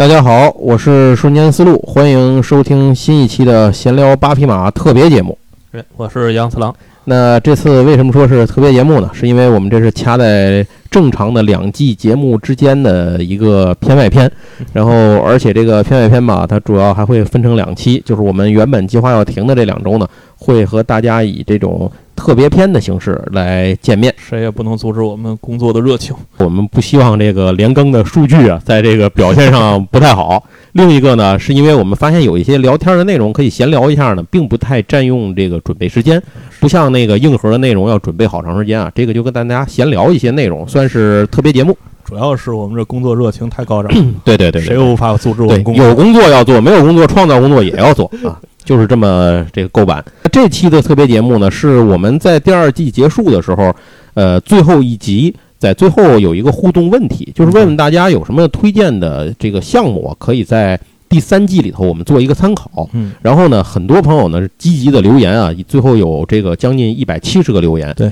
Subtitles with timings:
[0.00, 5.36] 大家好，我是瞬间思路，欢迎收听新一期的闲聊八匹马特别节目。
[5.70, 6.74] 对，我是杨次郎。
[7.04, 9.10] 那这次为什么说是特别节目呢？
[9.12, 14.32] 是因为我们这是掐在正常的两季节目之间的一个片外篇，
[14.72, 21.92] 然后而且这个片外篇吧，它主要还会分成两期，就是我们原本计划要停的这两周呢，会和大家以这种。
[22.20, 26.14] 特别篇的形式来见面，谁也不能阻止我们工作的热情。
[26.36, 30.44] 我们不希望这个连更的数据啊，在这个表现上不太好。
[30.72, 36.22] 另一个呢，是因为我们发现有一些聊天的内容可以闲聊一下呢，并不太占用这个准备时间，
[36.60, 38.92] 不像那个硬核的内容要准备好长时间啊。
[38.94, 41.74] 这个就跟大家闲聊一些内容，算是特别节目。
[42.04, 43.90] 主要是我们这工作热情太高涨，
[44.24, 45.74] 对对对，谁也无法阻止我们。
[45.74, 48.38] 有工作要做，没有工作创造工作也要做啊。
[48.64, 50.04] 就是这么这个构板。
[50.30, 53.74] 这期的特别节目呢，是我们在第二季结束的时候，
[54.14, 62.88] 呃，最后一集，在最后有一个互动问题，就是问问大家有什么推荐的这个项目，可以在第三季里头我们做一个参考。
[62.92, 63.12] 嗯。
[63.22, 67.92] 然后呢，很多朋友呢积极的留言啊，最后有这个将近一百七十个留言。
[67.96, 68.10] 对。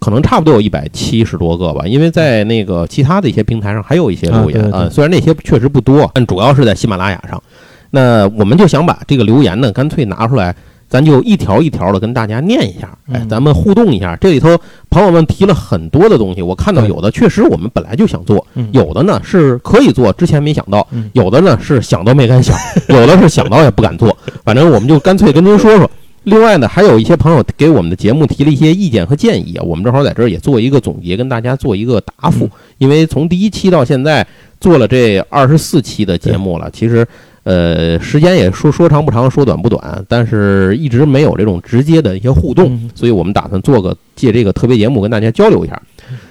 [0.00, 7.42] 可能差不多有一百七十多个吧，因为在那个其他的一些平台上还有一些留言啊，虽然那些确实不多，但主要是在喜马拉雅上。
[7.90, 10.54] 那我们就想把这个留言呢，干脆拿出来，
[10.88, 14.14] 咱就一条一条的跟大家念一下，哎，咱们互动一下。
[14.16, 14.56] 这里头
[14.88, 22.56] 朋友们提了很多的东西，我看到有的确实我们本来就想做，有的呢是可以做，之前没想到，有的呢是想都没敢想，
[22.88, 24.16] 有的是想到也不敢做。
[24.44, 25.90] 反正我们就干脆跟您说说。
[26.24, 32.48] 另外呢，还有一些朋友给我们的节目提了一些意见和建议啊，我们正好在这儿也做一个总结，跟大家做一个答复。
[32.78, 34.26] 因为从第一期到现在
[34.60, 37.06] 做了这二十四期的节目了，其实。
[37.46, 45.80] 呃，时间也说说长不长，说短不短，但是一直没有这种直接的一些互动，所以我们打算做个借这个特别节目跟大家交流一下。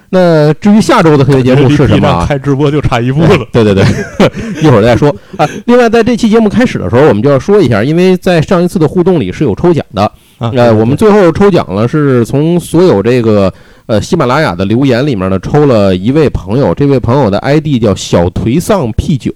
[0.09, 2.25] 那至于下周的特别节目是什么？
[2.27, 3.47] 开直播就差一步了。
[3.53, 3.83] 对对对，
[4.61, 5.47] 一会儿再说啊。
[5.65, 13.53] 另外，在这期节目开始的时候，我们就要说一下，因为在上一次的互动里是有抽奖的，呃，我们最后抽奖了，是从所有这个。
[13.87, 19.31] 呃，喜马拉雅的留言里面呢，抽了一位朋友，这位朋友的 ID 叫小颓丧 P 九，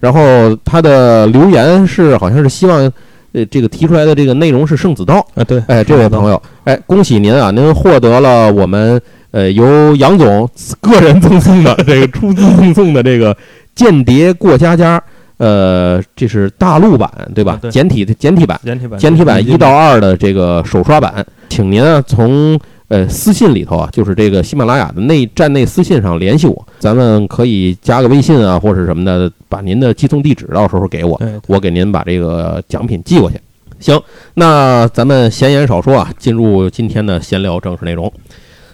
[0.00, 0.20] 然后
[0.64, 2.90] 他的留言是好像是希望，
[3.32, 8.98] 呃，这个提出来的这个内容是圣子道啊，对，哎，这位朋友，哎，恭喜您啊，您获得了我们
[9.30, 10.48] 呃由杨总
[10.80, 13.36] 个人赠送的这个出资赠送的这个
[13.74, 14.98] 间谍过家家，
[15.42, 17.58] 呃，这是大陆版对吧？
[17.68, 22.56] 简体的简体版，简体版，简体版一到二的这个手刷版，请您啊从。
[22.88, 33.40] 呃，私信里头啊，就是这个喜马拉雅的内站内私信上联系我，咱们可以加个微信啊，或者什么的，把您的寄送地址到时候给我，我给您把这个奖品寄过去。
[33.80, 33.98] 行，
[34.34, 38.12] 那咱们闲言少说啊，进入今天的闲聊正式内容。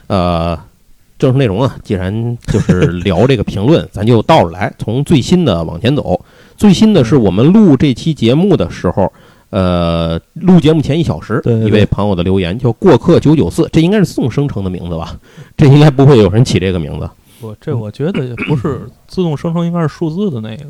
[0.09, 0.59] 呃，
[1.17, 6.21] 正式内容啊，既然就是聊这个评论， 咱就倒着来，从最新的往前走。
[6.58, 9.10] 最新的是我们录这期节目的时候。
[9.50, 15.16] 呃，录节目前一小时，一位朋友的留言叫“过客九九四”，这应该是自动生成的名字吧？
[15.56, 17.08] 这应该不会有人起这个名字。
[17.41, 20.64] 不，这我觉得不是自动生成，应该是数字的那个。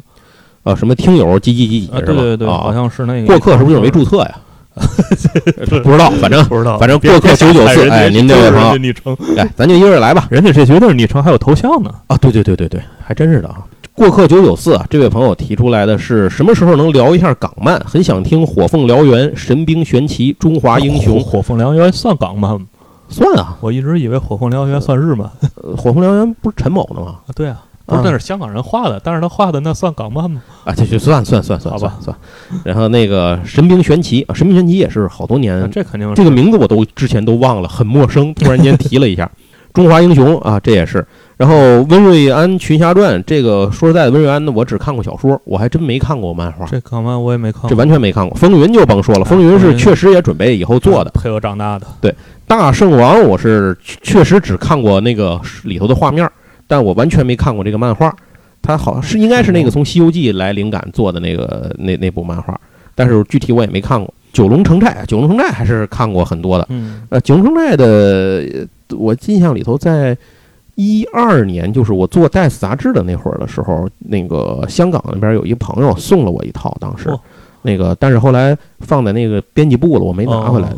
[0.63, 2.03] 啊，什么听友几几几几是吧？
[2.07, 3.27] 对对对，好像是那个。
[3.27, 4.39] 过客是不是就没注册呀？
[5.83, 10.29] 不知道，反正不知道，反正过客九九四，哎，您这位朋友，昵称，哎，咱就一个人来吧。
[10.31, 11.93] 人家这绝对是昵称，还有头像呢。
[12.07, 13.65] 啊，对对对对对，还真是的啊。
[13.99, 17.81] 过客九九四啊，这位朋友提出来的是什么时候能聊一下港漫？
[17.81, 21.19] 很想听《火凤燎原》《神兵玄奇》《中华英雄》。
[21.21, 22.65] 火凤燎原算港漫吗？
[23.09, 25.29] 算啊，我一直以为火凤燎原算日漫。
[25.77, 27.17] 火凤燎原不是陈某的吗？
[27.27, 30.41] 啊，对啊，不是那是香港人画的，但是他画的那算港漫吗？
[30.63, 32.17] 啊，这就算算算算，好吧算。
[32.63, 39.29] 然后那个《神兵玄奇》啊，《神兵玄奇》也是好多年，这肯定这个名字我都之前都忘了，很陌生，突然间提了一下。
[39.75, 41.07] 中华英雄啊，这也是。
[41.39, 41.55] 然后
[41.89, 46.67] 《温瑞安群侠传》这个说实在的，温瑞安呢，我只看过小说，我还真没看过漫画。
[46.67, 48.37] 这港漫我也没看，这完全没看过。
[48.37, 51.87] 风云就甭说了，风云是确实也准备以后做的，陪我长大的。
[52.01, 52.13] 对，
[52.49, 56.29] 大圣王我是确实只看过那个里头的画面，
[56.67, 58.13] 但我完全没看过这个漫画。
[58.61, 62.61] 它好像是应该是那个从《西游记》来灵感做的那个那那部漫画，
[62.97, 64.13] 但是具体我也没看过。
[64.33, 66.67] 九龙城寨，九龙城寨还是看过很多的。
[66.71, 70.19] 嗯，呃，九龙城寨的我印象里头在。
[70.81, 77.11] 一二年，就是我做《戴斯》杂志的那会儿的时候，那个香港那边有一朋友送了我一套，当时，
[77.63, 80.69] 那个，但是后来放在那个编辑部了，我没拿回来，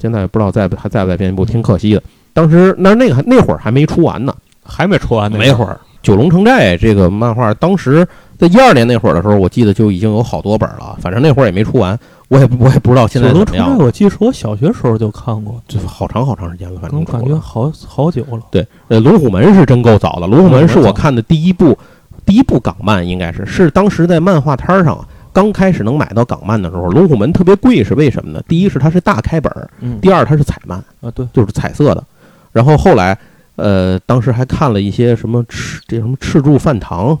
[0.00, 2.02] 现在不知道在还在不在编辑部，挺可惜的。
[2.32, 4.34] 当时那那个那会儿还没出完呢，
[4.64, 8.06] 还没出完呢，那会儿《九龙城寨》这个漫画，当时
[8.38, 11.98] 在一二年那会儿的时候，我记得就已经有好多本了，反正那会儿也没出完。
[12.30, 13.76] 我也我也不知道现在怎么样。
[13.76, 18.40] 我记得是我小学时候就看过，就好长好长时间了，反正感觉好好久了。
[18.52, 20.28] 对，呃，龙虎门是真够早的。
[20.28, 21.76] 龙虎门是我看的第一部，
[22.24, 28.40] 第一部港漫应该是是当时在漫画摊上啊刚开始能买到港漫的时候，《龙虎门》特别贵，是为什么呢？
[28.46, 29.52] 第一是它是大开本
[30.00, 32.04] 第二它是彩漫，啊，对，就是彩色的。
[32.52, 33.18] 然后后来，
[33.56, 37.18] 呃，当时还看了一些什么赤这什么赤柱饭堂，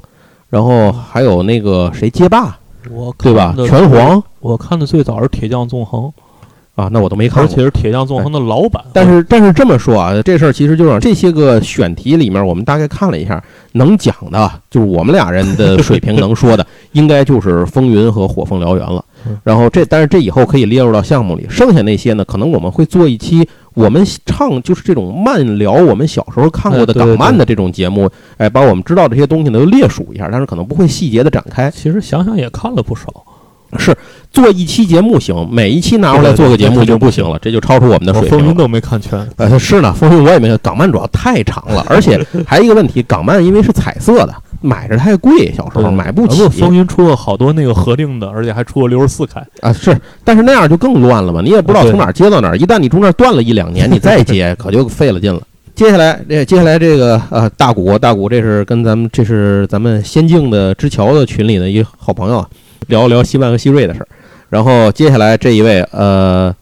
[0.48, 2.56] 然后还有那个谁街霸，
[2.88, 6.10] 我对吧拳皇我看的最早是铁匠纵横，
[6.74, 7.44] 啊，那我都没看过。
[7.44, 8.82] 而且是铁匠纵横的老版。
[8.94, 13.42] 但是但是这么说啊，这事儿其实就是这些个选题里面，我们大概看了一下，
[13.72, 19.36] 能讲的，就是我们俩人的 水平能说的，应该就是风云和火凤燎原了嗯。
[19.44, 31.70] 然后这，但是这以后可以列入到项目里，剩下那些呢，可能我们会做一期我们唱就是这种慢聊我们小时候看过的港漫的这种节目，哎，把我们知道这些东西呢都列数一下，但是可能不会细节的展开。
[31.70, 33.06] 其实想想也看了不少。
[33.78, 33.96] 是
[34.32, 49.44] 做一期节目行，每一期拿出来做个节目就不行了，这就超出我们的水平风云都没看全，呃，是呢，风云我也没看，港漫主要太长了，而且还有一个问题，港漫因为是彩色的，买着太贵，小时候买不起啊风云出了好多那个合订的，而且还出了六十四开。
[49.60, 49.72] 啊。
[49.72, 55.40] 是，但是那样就更乱了嘛，你也不知道从哪儿接到哪儿，一旦你中间断了一两年，你再接可就费了劲了。
[55.74, 62.48] 接下来，这接下来这个呃大古大古，这是跟咱们这是咱们仙境的之桥的群里的一好朋友啊，
[62.88, 64.08] 聊一聊西万和西瑞的事儿。
[64.50, 66.54] 然后接下来这一位呃，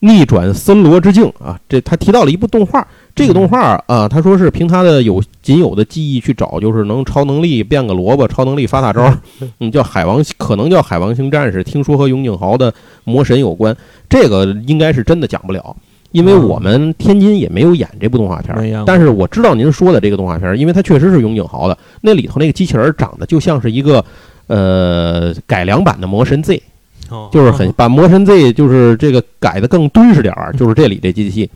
[0.00, 2.84] 逆转森罗之境啊，这他提到了一部动画，
[3.16, 9.12] 这个动画啊，他说是凭他的有仅有的记忆去找，就是能超能力变个萝卜，超能力发大招，
[9.58, 12.72] 嗯，叫海王，可能叫海王星战士，听说和永井豪的
[13.04, 13.74] 魔神有关，
[14.08, 15.74] 这个应该是真的讲不了。
[16.12, 24.04] 因为我们天津也没有演这部动画片但是我知道您说的这个动画片儿，因为它确实是永井豪的，那里头那个机器人儿长得就像是一个
[24.46, 26.62] 呃改良版的魔神 Z，
[27.10, 27.28] 哦。
[27.32, 31.50] 就是很把魔神 Z 就是这个改的更敦实点儿，就是这里这机器。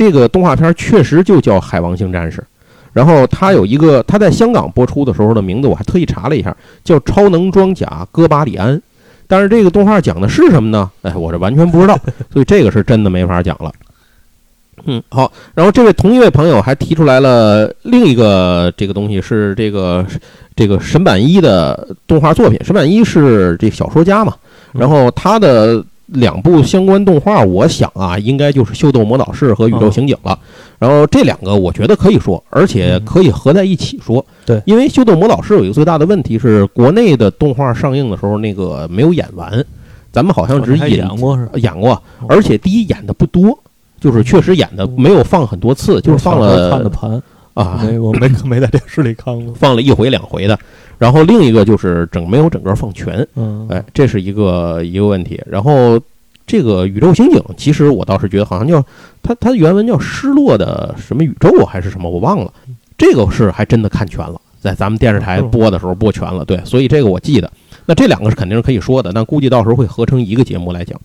[0.00, 2.38] 这个动画片确实就叫《海王星战士》，
[2.94, 8.74] 然后它有一个，它在香港播出的时候的名字我还特意查了一下，叫《超能装甲哥巴里安》。
[9.26, 10.90] 但是这个动画讲的是什么呢？
[11.02, 11.98] 哎，我这完全不知道，
[12.32, 13.70] 所以这个是真的没法讲了。
[14.86, 15.30] 嗯，好。
[15.54, 20.06] 然后这位同一位朋友还提出来了另一个这个东西，是这个
[20.56, 22.58] 这个沈板一的动画作品。
[22.64, 24.34] 沈板一是这小说家嘛，
[24.72, 30.38] 然后他的两部相关动画，我想啊，应该就是《秀逗魔导士》和《宇宙刑警》了。
[30.78, 34.24] 然后这两个我觉得可以说，而且可以合在一起说。
[34.46, 39.64] 对因为《秀逗魔导士》有一个最大的问题是，国内的动画上映的时候那个没有演完，
[40.10, 41.48] 咱们好像只演过是？
[41.60, 43.56] 演过，而且第一演的不多，
[44.00, 47.22] 就是确实演的没有放很多次，就是放我小时候看的了盘，
[47.54, 49.52] 啊，没我没 没在电视里看过。
[49.54, 50.58] 放了一回两回的。
[50.98, 55.40] 然后另一个就是整没有整个放全，嗯，哎，这是一个一个问题。
[55.46, 55.98] 然后
[56.46, 58.84] 这个宇宙刑警，其实我倒是觉得好像叫
[59.22, 62.52] 它它原文叫失落的什么宇宙还是什么，我忘了。
[62.98, 67.50] 这个是还真的看全了，在咱们电视台播的时候播全了，对，所以这个我记得。
[67.86, 71.00] 那这两个是肯定是可以说的，但估计到时候会合成一个节目来讲。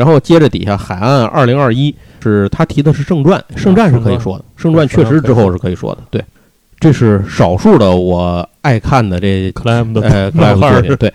[0.00, 6.24] 然后接着底下海岸二零二一是他提的是圣传，圣战是可以说的，圣传确实之后是可以说的，对，
[6.78, 10.68] 这是少数的我爱看的这克莱姆的呃，克莱漫画。
[10.68, 11.12] 儿夫作品，对，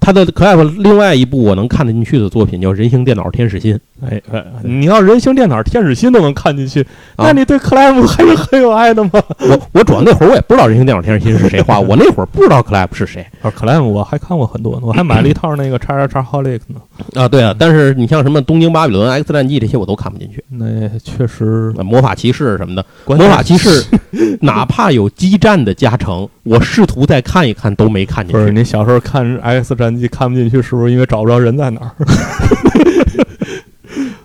[0.00, 3.74] 他的克莱夫另外一部我能看得进去的作品叫《人形电脑天使心》，
[4.04, 6.80] 哎哎，你要人形电脑天使心都能看进去，
[7.16, 7.26] 啊。
[7.26, 9.10] 那你对克莱姆还是很有爱的吗？
[9.38, 13.24] 我我主要那会儿我也不知道《人形电脑天使心》是谁画， 我那会儿不知道克莱夫是谁。
[13.42, 16.80] 啊，克莱姆我还看过很多呢，我还买了一套那个叉叉叉 Holic 呢。
[17.14, 23.84] 啊，对啊，但是你像什么《东京巴比伦》《X 战记》这些我都看不进去，那确实，呃魔法骑士什么的，魔法骑士
[24.42, 28.50] 哪怕有激战的加成，我试图再看一看都没看进去不是。
[28.50, 31.92] 你小时候看 X 战记看不进去，是不是因为找不着人在哪儿？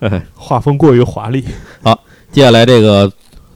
[0.00, 1.44] 哎画风过于华丽。
[1.82, 1.98] 好
[2.32, 3.10] 接下来这个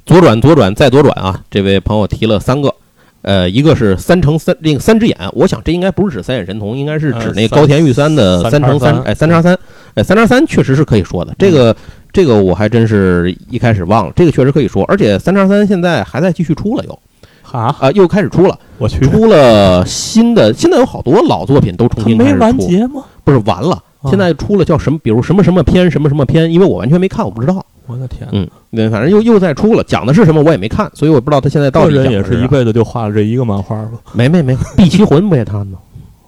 [0.04, 2.74] 左转左转再左转啊，这位朋友提了三个，
[3.22, 9.58] 呃，一个是三乘三那个三只眼，我想这应该不是指三眼神童，应该是指那高田玉三的三三乘三三，哎，三叉三，
[9.94, 11.74] 哎，三叉三确实是可以说的，这个
[12.12, 16.98] 这个我还真是一开始忘了，这个确实可以说，而且三叉三现在还在继续出了又
[17.50, 23.02] 哈，啊，又开始出了，我去，出了新的，现在有好多老作品都重新开始出，完结吗？
[23.24, 27.64] 不是完了，啊现在出了叫什么，比如什么什么篇什么什么篇，因为我完全没看，我不知道。
[27.86, 33.92] 我的天，嗯，那，反正又又再出了，讲的是什么我也没看，所以我不知道他现在到个人也底讲的啥是一辈子就画了这一个漫画吧？
[34.12, 35.78] 没没没，碧奇魂不也他的吗？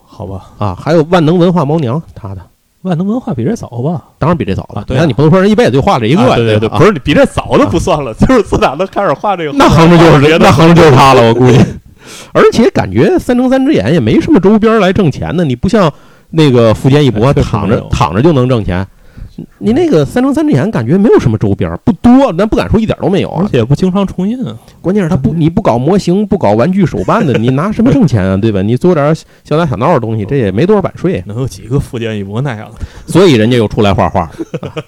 [0.07, 2.41] 好吧，啊，还有万能文化猫娘他的，
[2.83, 4.03] 万能文化比这早吧？
[4.19, 4.81] 当然比这早了。
[4.81, 11.59] 啊对啊你看你不能说人一辈子就画这一个，啊对对对，吧不是你比这早都不算了， 就是自打他开始画这个，那横着就是这，别的那横着就是他了，我估计。
[12.33, 15.93] 而且感觉三乘三只眼也没什么周边来挣钱的，你不像
[16.31, 18.85] 那个富坚义博躺着躺着就能挣钱。
[19.59, 23.43] 你那个三乘三之眼感觉没有什么周边，不多，咱不敢说一点都没有啊。
[23.45, 24.57] 而且也不经常重印啊。
[24.81, 28.37] 关键是他不，你不搞模型，不搞玩具手办的，你拿什么挣钱啊？
[28.37, 28.63] 对吧？
[28.63, 32.81] 你做点小打小闹的东西，这也没多少版税，能有几个福建一模那样的？
[33.07, 34.31] 所以人家又出来画画。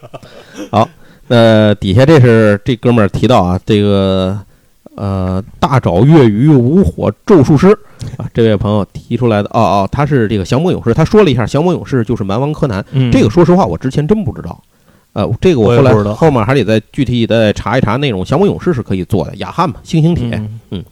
[0.71, 0.88] 好，
[1.28, 4.38] 呃，底下这是这哥们儿提到啊，这个
[4.94, 7.76] 呃大沼月鱼无火咒术师
[8.16, 9.49] 啊，这位朋友提出来的。
[9.52, 12.85] 哦哦，他是这个降魔勇士，他说了一下，降魔勇士就是蛮王柯南。
[12.92, 14.62] 嗯，这个说实话，我之前真不知道。
[15.12, 18.25] 呃，这个我后来后面还得再具体再查一查内容。
[18.25, 20.42] 降魔勇士是可以做的，雅汉嘛，星星铁。
[20.71, 20.82] 嗯。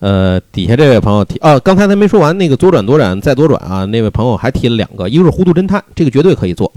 [0.00, 6.72] 呃，底下这位朋友提啊，刚才他没说完，那个左转左转再左转啊，那位朋友还提了两个，一个是糊涂侦探，这个绝对可以做。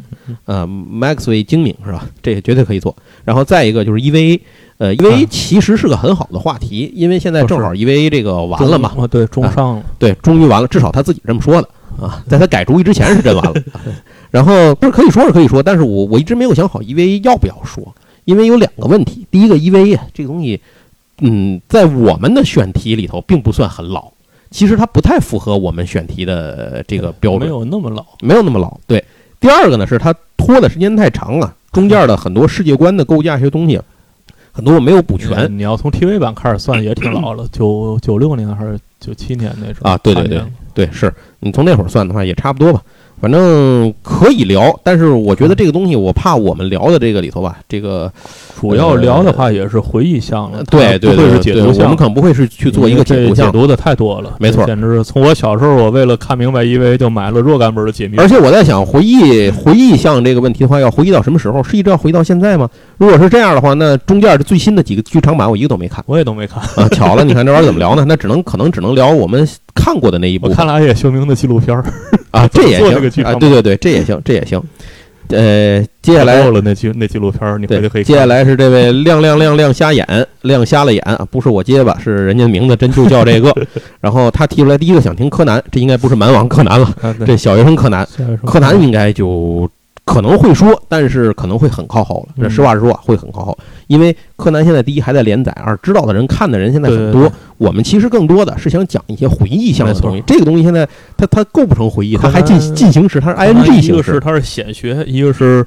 [0.46, 2.08] 呃，Maxway 精明是吧？
[2.24, 2.96] 这个绝对可以做。
[3.24, 4.40] 然后再一个就是 EVA，
[4.80, 8.92] 呃，EVA 其实是个很好的话题，因为现在正好 EVA 这个完了嘛。
[8.98, 9.84] 啊，对，中上了。
[10.00, 11.70] 对，终于完了，至少他自己这么说的
[12.04, 13.54] 啊，在他改主意之前是真完了。
[14.32, 17.94] 然后不是可以说是可以说，但是我我一直没有想好 EVA 要不要说，
[18.26, 19.28] 因为有两个问题。
[19.30, 20.60] 第一个 EVA 这个东西。
[21.22, 24.12] 嗯，在我们的选题里头，并不算很老。
[24.50, 28.78] 其实它不太符合我们选题的这个标准，没有那么老，没有那么老。
[28.86, 29.02] 对，
[29.40, 33.80] 第二个呢是它拖的时间太长了，中间的很多世界观的构架一些东西，
[34.52, 35.48] 很多我没有补全。
[35.58, 39.98] 你要从 TV 版开始算，也挺老了，九九六年还是九七年那时候啊？
[40.00, 42.82] 对对对对，是你从那会儿算的话，也差不多吧。
[43.22, 48.12] 反正可以聊，但是我觉得这个东西，我怕我们聊的这个里头吧，这个
[48.60, 58.18] 主要聊的话也是回忆项了，对对对，解读项，我们可能不会是去做一个解读项，解读的太多了，没错，简直是从我小时候，我为了看明白，因为就买了若干本的解密。
[58.18, 61.62] 而且我在想，回忆回忆项这个问题的话，要回忆到什么时候？
[61.64, 62.68] 是一直要回忆到现在吗？
[62.98, 66.90] 如果是这样的话，那中间的最新的几个剧场版，我一个都没看，我也都没看啊。
[66.90, 68.04] 巧了，你看这玩意儿怎么聊呢？
[68.08, 70.48] 那只能可能只能聊我们看过的那一部。
[70.48, 71.84] 我看了《夜修明》的纪录片儿。
[72.32, 73.34] 啊， 这也行啊！
[73.36, 74.62] 对对对，这也行，这也行。
[75.30, 78.04] 呃，接下来了那纪那纪录片儿，你回去可以。
[78.04, 81.26] 接下来是这位亮亮亮亮瞎眼，亮瞎了眼啊！
[81.32, 83.54] 不是我结巴，是人家名字真就叫这个。
[84.02, 86.94] 然后他提出来第一个想听柯南，这应该不是蛮王柯南了，
[87.26, 88.06] 这小学生柯南，
[88.46, 89.70] 柯南应该就。
[90.04, 92.34] 可能会说，但是可能会很靠后了。
[92.42, 97.32] 这实话实说，会很靠后，因为柯南现在第一还在连载，二知道的人、看的人现在很多。
[97.58, 100.24] 我们其实更多的是想讲一些回忆向的东西。
[100.26, 103.94] 这个东西现在它它构不成回忆，它还进进行时，它是 I N G 形式。
[103.94, 105.64] 一个是它是显学，一个是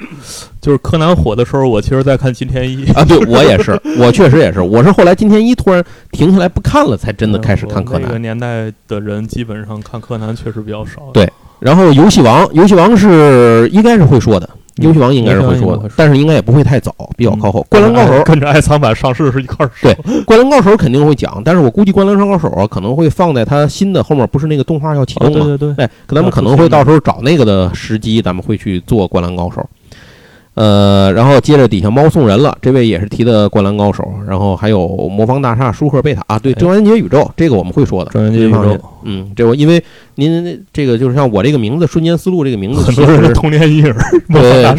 [0.61, 3.05] 就是柯南火的时候，我其实在看金田一啊。
[3.05, 8.03] 对我也是， 我确实也是，我是后来金田一突然停下来不看了，才真的开始看柯南。
[8.03, 11.11] 那个年代的人基本上看柯南确实比较少。
[11.13, 11.31] 对。
[11.65, 14.47] 然后游戏王，游戏王是应该是会说的，
[14.83, 17.65] 游戏王应该是会说的，但是应该也不会太早，比较靠后。
[17.71, 19.71] 灌篮高手 跟着爱藏版上市是一块儿。
[19.81, 25.47] 对，灌篮高手肯定会讲，但是我估计灌篮高手啊可能会放在他新的后面，不是那个动画要启动吗？
[25.47, 29.67] 对对对，哎，咱们可能会到时候找那个的时机，咱们会去做灌篮高手。
[30.55, 38.11] 呃，然后接着底下猫送人了，这位也是提的《灌篮高手》，然后还有魔方大厦、舒克贝塔啊，对，郑渊洁宇宙这个我们会说的。
[38.13, 39.83] 郑渊洁宇宙，嗯，这我因为
[40.15, 43.95] 您这个就是像我这个名字“瞬间思路”这个名字， 很多人的童年阴影。
[44.29, 44.75] 对，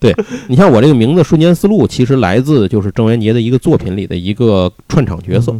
[0.00, 5.54] 对你像我这个名字“瞬间思路”，其实来自就是郑渊洁的一个作品里的一个串场角色。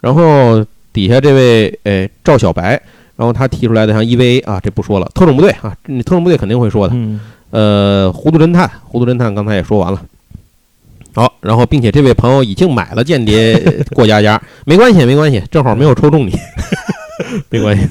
[0.00, 2.70] 然后底下这位诶赵小白，
[3.14, 6.96] 然后他提出来的像 EVA 啊，这不说了，特种部队啊，你特种部队肯定会说的。
[7.50, 10.02] 呃，糊涂侦探，糊涂侦探刚才也说完了。
[11.12, 13.58] 好，然后并且这位朋友已经买了《间谍
[13.92, 16.38] 过家家》，没关系，没关系，正好没有抽中你，
[17.50, 17.88] 没关系。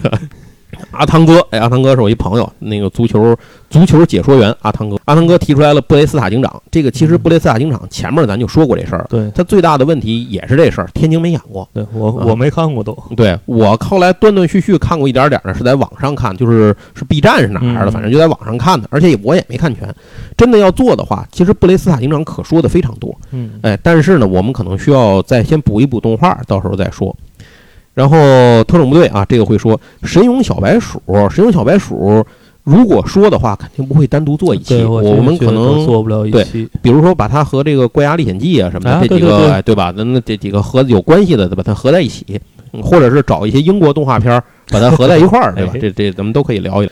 [0.91, 3.35] 阿汤哥，哎，阿汤哥是我一朋友，那个足球
[3.69, 4.53] 足球解说员。
[4.61, 6.61] 阿汤哥，阿汤哥提出来了布雷斯塔警长。
[6.71, 11.67] 这个其实布雷斯塔警长前面咱就说过这事儿，对他最大的问题也是这事儿，天津没演过。
[11.73, 12.97] 对我我没看过都。
[13.15, 19.93] 对我后来断断续续看过一点点的，是在网上看，就是是 B 站是哪儿的，反正就在网上看的，而且我也没看全。
[20.35, 23.15] 真的要做的话，其实布雷斯塔警长可说的非常多。
[23.31, 27.15] 嗯，哎，但是呢，我们可能需要再先补一补动画，到时候再说。
[27.99, 28.15] 然后
[28.63, 32.25] 特种部队啊，这个会说神勇小白鼠，神勇小白鼠，
[32.63, 36.65] 如果说的话，肯定不会单独做一期，我们可能做不了一期。
[36.81, 39.93] 比如说把它和这个怪牙历险记啊什么的这几个，对吧？
[39.97, 42.39] 那那这几个和有关系的，把它合在一起，
[42.81, 45.73] 或者是找一些英国动画片儿把它合在一块儿， 对吧？
[45.81, 46.91] 这这咱们都可以聊一聊。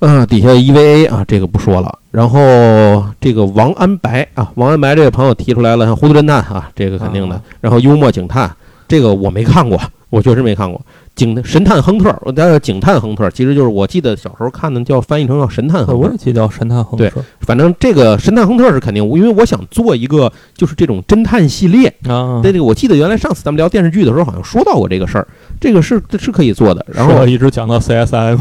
[0.00, 1.98] 嗯，底下 EVA 啊，这个不说了。
[2.10, 7.38] 然后这个王安白啊，王安白这个朋友提出来了，像糊涂侦探啊，这个肯定的。
[7.60, 8.50] 然后幽默警探，
[8.88, 9.78] 这个我没看过。
[10.10, 10.80] 我确实没看过
[11.14, 15.92] 《警神探亨特》，我叫《警探亨特》，其实就是我记得小时候看的，叫翻译成叫《神探亨特》。
[15.96, 17.06] 我也记得叫《神探亨特》。
[17.10, 22.40] 对，反正这个《神探亨特》是肯定，因为我想做一个就是这种侦探系列啊。
[22.42, 25.28] 对这个，我记得原来上次咱们聊电视剧的时候，好像说到过这个事儿，
[25.60, 26.86] 这个是是可以做的。
[26.88, 28.38] 然后一直讲到 CSM，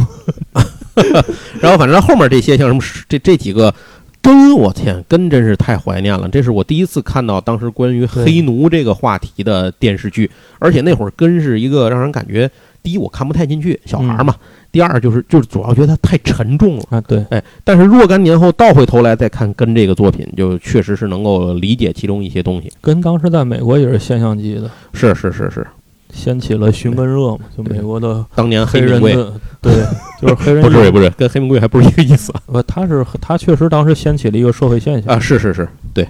[1.60, 3.74] 然后反正后面这些像什么这这几个。
[4.22, 6.28] 根，我天，根真是太怀念了。
[6.30, 12.50] 这是我第一次看到当时关于黑奴这个话题的电视剧，而且那会儿根是一个让人感觉，
[12.84, 14.34] 第一我看不太进去，小孩嘛；
[14.72, 17.02] 第二就是就是主要觉得它太沉重了啊。
[17.02, 22.72] 对，哎，但是若干年后倒回头来再看根这个作品，就确实是能够理解其中一些东西。
[22.82, 25.66] 根当时在美国也是现象级的，是是是是。
[26.14, 27.40] 掀起了寻根热嘛？
[27.56, 29.74] 就美国的当年黑人的， 对，
[30.22, 32.34] 就是黑人不是不是跟黑名贵还不是一个意思。
[32.48, 35.20] 不，他是他确实当时掀起了一个社会现象啊！
[35.20, 36.08] 是是是，对，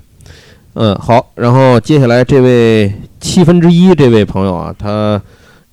[0.73, 5.21] 嗯，好，然后接下来这位七分之一这位朋友啊，他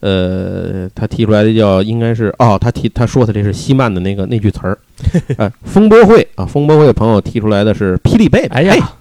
[0.00, 4.78] 呃，他提出来的叫应该是哦，他提他说的这是西曼的那个那句词儿，
[5.38, 8.92] 哎，风波会啊，风波会朋友提出来的是霹雳贝，哎呀。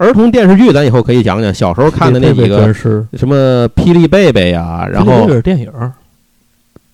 [0.00, 5.70] 儿童电视剧，咱以后可以讲讲小时候看的那几个什么《霹雳贝贝》呀，然后是电影、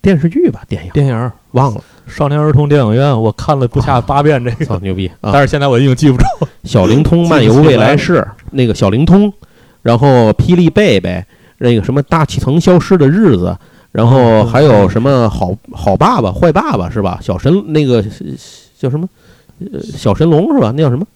[0.03, 1.81] 电视剧吧，电影、电影忘了。
[2.09, 5.09] 少年儿童电影院，我看了不下八遍这个，牛逼！
[5.21, 6.25] 但是现在我已经记不着。
[6.65, 9.33] 小灵通漫游未来式，那个小灵通，
[9.83, 11.25] 然后霹雳贝贝，
[11.59, 13.57] 那个什么大气层消失的日子，
[13.93, 17.21] 然后还有什么好好爸爸、坏爸爸是吧？
[17.23, 18.03] 小神那个
[18.77, 19.09] 叫什么？
[19.61, 20.73] 呃，小神龙是吧？
[20.77, 21.07] 那叫什么？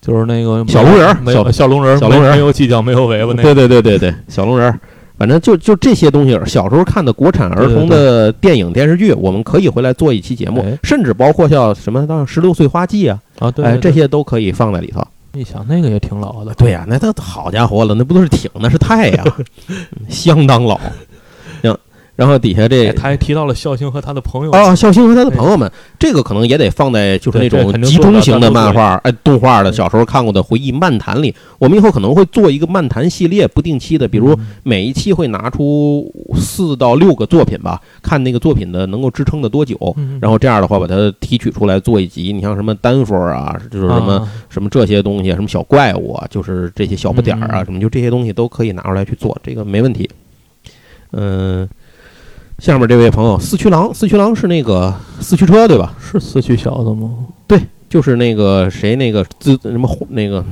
[0.00, 3.32] 就是那个小龙人，小小龙人，小龙人没有犄角，没有尾巴。
[3.36, 4.72] 那对对对对对，小龙人，
[5.16, 6.38] 反正就就这些东西。
[6.46, 15.04] 小时候看的国产儿童的电影电视剧，我们可以回来做一期节目，甚至包括像什么当《十六岁花季》啊啊，对，这些都可以放在里头。
[15.32, 19.24] 你想那个也挺老的，对呀，那都好家伙了，那不都是挺，那是太呀，
[20.08, 20.80] 相当老。
[22.18, 31.32] 然后底下这他还提到了孝兴和他的朋友哦，孝兴和他的朋友们，这个可能也得放在就是那种集中型的漫画哎动画的小时候看过的回忆漫谈里。
[31.60, 39.76] 我们以后可能会做一个漫谈系列，不定期的，比如每一期会拿出四到六个作品吧，看那个作品的能够支撑的多久，
[40.20, 42.32] 然后这样的话把它提取出来做一集。
[42.32, 50.10] 你像什么丹佛啊，就是什么什么这些东西，什么小怪物啊，就是这些小不点儿啊，什么就这些东西都可以拿出来去做，这个没问题。
[51.12, 51.68] 嗯。
[52.58, 55.94] 下面这位朋友四驱狼，四驱狼是那个四驱车对吧？
[56.00, 57.10] 是四驱小子吗？
[57.46, 60.44] 对，就是那个谁那个自什么那个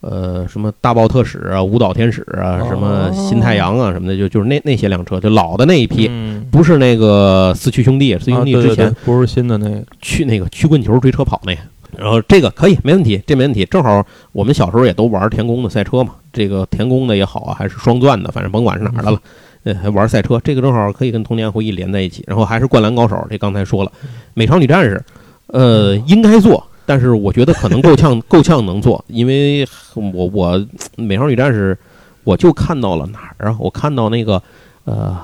[0.00, 6.10] 呃什么大爆特使啊，舞蹈天使啊，什么新太阳啊什么的，就就是那那些辆车，就老的那一批，
[6.50, 11.60] 不是那个四驱兄弟，四驱兄弟之前不是新的那个，去那个曲棍球追车跑那个。
[11.96, 13.64] 然后这个可以没问题，这没问题。
[13.66, 19.18] 正好我们小时候也都玩田宫的赛车嘛，这个田宫的也好啊，还是双钻的，反正甭管是哪儿的了。
[19.66, 22.22] 呃，还玩赛车，这个正好可以跟童年回忆连在一起。
[22.24, 23.90] 然后还是灌篮高手，这刚才说了，
[24.32, 25.02] 美少女战士，
[25.48, 31.76] 呃，应该做，但是我觉得可能够呛，够呛能做，因为我我美少女战士，
[32.22, 33.56] 我就看到了哪儿啊？
[33.58, 34.40] 我看到那个，
[34.84, 35.18] 呃。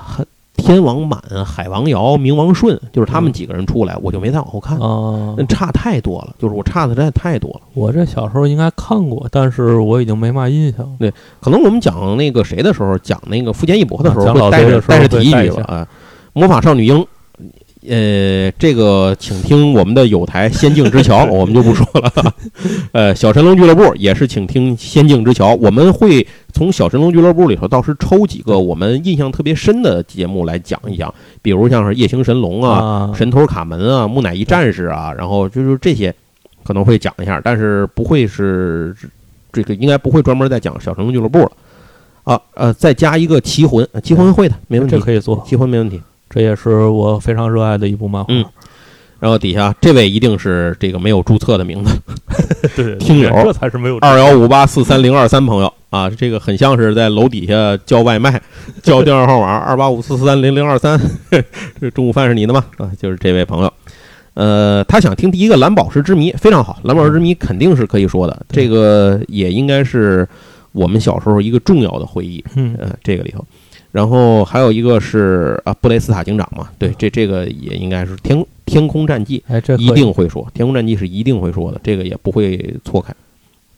[0.62, 7.61] 天王满、海王瑶、冥王顺，就是他们几个人出来，我就没再往后看啊，那差太多了，就是我差的真的太多了。
[7.75, 10.88] 我这小时候应该看过，但是我已经没嘛印象。
[10.98, 15.88] 对，可能我们讲那个谁的时候，讲那个福建一博的时候，会带着带着提一句了啊，
[16.33, 17.05] 魔法少女樱。
[17.88, 22.12] 呃，这个请听我们的有台《仙境之桥》，我们就不说了。
[22.92, 36.14] 呃，小神龙俱乐部也是请听《仙境之桥》，我们会从小神龙俱乐部里头到时抽几个我们印象特别深的节目来讲一讲，比如像是夜行神龙啊、神偷卡门啊、木乃伊战士啊，然后就是这些
[36.62, 38.95] 可能会讲一下，但是不会是
[39.53, 41.53] 这个应该不会专门再讲小神龙俱乐部了
[42.23, 42.40] 啊。
[42.55, 46.01] 呃，再加一个奇魂，奇魂会的没问题，这可以做奇魂没问题。
[46.33, 48.33] 这也是我非常热爱的一部漫画。
[48.33, 48.45] 嗯，
[49.21, 51.97] 然后底下这位一定是这个没有注册的名字，
[52.75, 58.40] 对，听友这才是没有二幺五八四三零二三朋友啊，这个很像是在楼底下叫外卖，
[58.83, 60.99] 叫电话号码二八五四四三零零二三，
[61.81, 62.64] 这中午饭是你的吗？
[62.79, 63.73] 啊，就是这位朋友，
[64.35, 70.27] 呃，他想听第一个蓝宝石之谜，非常好，蓝宝石之谜肯定是可以说的，这个也应该是
[70.73, 72.45] 我们小时候一个重要的回忆。
[72.57, 73.45] 嗯，呃，这个里头。
[73.93, 83.15] 然后还有一个是啊，布雷斯塔警长嘛，对，这这个也应该是天天空战记，哎，这一定会说，天空战记是一定会说的，这个也不会错开。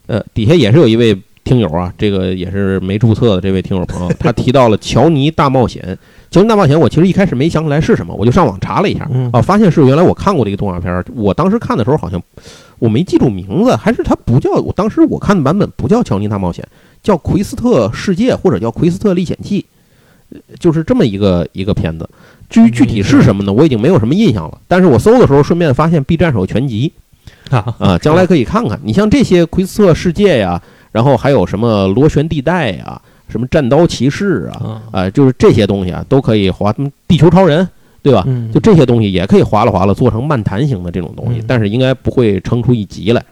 [0.07, 5.83] 呃，底下也是有一位听友啊，这个也是没注册的这位听友朋友， 他提到了《乔尼大冒险》。
[6.31, 11.03] 《乔尼大冒险》，我其实一开始没想起来是什么，我就上网查了一下，啊，发现是原来我看过的一个动画片。
[11.13, 12.21] 我当时看的时候好像
[12.79, 16.63] 我没记住名字，还是它不叫，我当时我看的版本不叫《乔尼大冒险》，
[17.03, 19.61] 叫《奎斯特世界》或者叫《奎斯特历险记》。
[20.59, 22.09] 就是这么一个一个片子，
[22.49, 24.57] 至于具体是什么呢，我已经没有什么印象了。
[24.67, 26.91] 但是我搜的时候，顺便发现 B 站有全集，
[27.49, 28.79] 啊，将来可以看看。
[28.83, 30.61] 你像这些奎斯特世界呀，
[30.91, 36.73] 然后还有什么螺旋地带呀，什么战刀骑士啊，啊，就是这些东西啊，都可以划。
[37.07, 37.67] 地球超人，
[38.01, 38.23] 对吧？
[38.53, 43.23] 就这些东西也可以划拉划拉，做成漫谈型的这种东西，但是应该不会撑出一集来。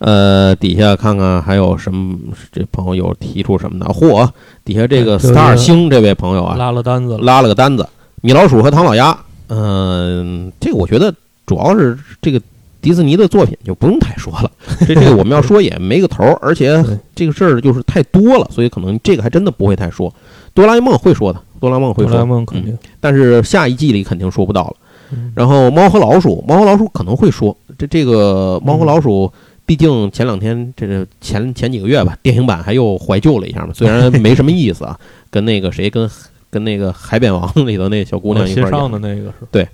[0.00, 2.16] 呃，底下看看还有什么？
[2.50, 3.86] 这朋友有提出什么的？
[3.92, 4.26] 嚯，
[4.64, 7.86] 底下这个 Star 星这位朋友啊，拉了单子了，拉了个单子，
[8.22, 9.16] 米老鼠和唐老鸭。
[9.48, 11.12] 嗯、这个我觉得
[11.44, 12.40] 主要是这个
[12.80, 14.50] 迪士尼的作品就不用太说了，
[14.88, 16.82] 这这个我们要说也没个头儿，而且
[17.14, 20.10] 这个事儿就是太多了，所以可能这个还真的不会太说。
[20.54, 22.78] 哆啦 A 梦会说的，哆啦 A 梦会哆啦 A 说，梦肯定。
[23.00, 24.76] 但是下一季里肯定说不到了。
[25.12, 29.30] 嗯然后猫和老鼠，猫和老鼠可能会说，这这个猫和老鼠，
[29.70, 34.98] 毕竟前两天这个前前几个月吧，电影版还又怀旧了一下嘛，虽然没什么意思啊，
[35.30, 36.10] 跟那个谁跟
[36.50, 39.68] 跟那个海扁王里头那小姑娘一块 上的那个是对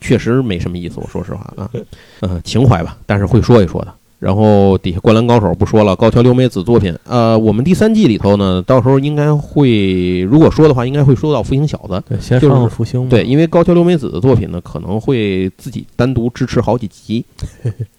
[0.00, 1.70] 确实没什么意思，我说实话啊，
[2.18, 3.94] 呃，情怀吧，但是会说一说的。
[4.18, 13.08] 然后底下《灌篮高手》不说了，高桥留美子作品，呃，我们第三季里头呢，到时候应该会，如果说的话，应该会说到《复兴小子》，对，先就是上了复兴嘛。
[13.08, 17.24] 对，因为高桥留美子的作品呢，可能会自己单独支持好几集。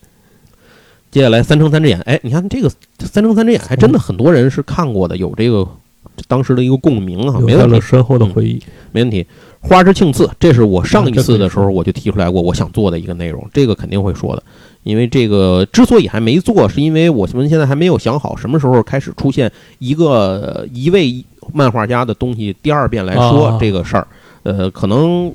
[1.18, 5.68] 接下来三乘三只眼，哎，你看这个三乘三只眼，还真的很多人是看过的，有这个
[6.28, 8.62] 当时的一个共鸣啊，留没问题，下了深厚的回忆。
[8.92, 9.26] 没问题。
[9.60, 14.44] 花之庆次，这是我上一次的时候我就提出来过，我想做的一个内容，这个肯定会说的。
[14.84, 24.08] 因为这个之所以还没做，是因为我们现在还没有想好什么时候开始出现一个呃一位漫画家的东西第二遍来说啊这个事儿。
[24.44, 25.34] 呃，可能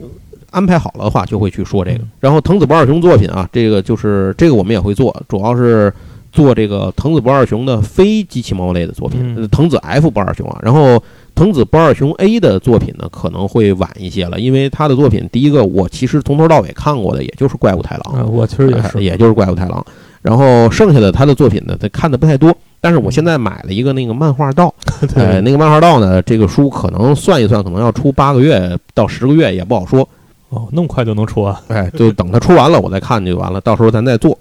[0.52, 2.08] 安排好了的话，就会去说这个嗯。
[2.20, 5.92] 然后藤子不二雄作品啊，这个就是这个我们也会做，主要是
[6.30, 10.58] 做这个藤子不二雄的非机器猫类的作品，藤子 F 不二雄啊。
[10.62, 11.02] 然后
[11.34, 18.14] 藤子不二雄 A 的作品呢，可能会晚一些了，因为他的作品第一个我其实从头到尾看过的，也就是怪物太郎。
[18.14, 19.84] 啊，我其实也哎是，也就是怪物太郎。
[20.22, 22.54] 然后剩下的他的作品呢，他看的不太多。
[22.80, 24.72] 但是我现在买了一个那个漫画道，
[25.14, 30.08] 呃，对，那个漫画道呢，这个书可能算一算，可能要出八个月到十个月，也不好说。
[30.52, 33.60] 哦，那么快就能出啊，哎，就等它出完了，我再看就完了。
[33.62, 34.36] 到时候咱再做，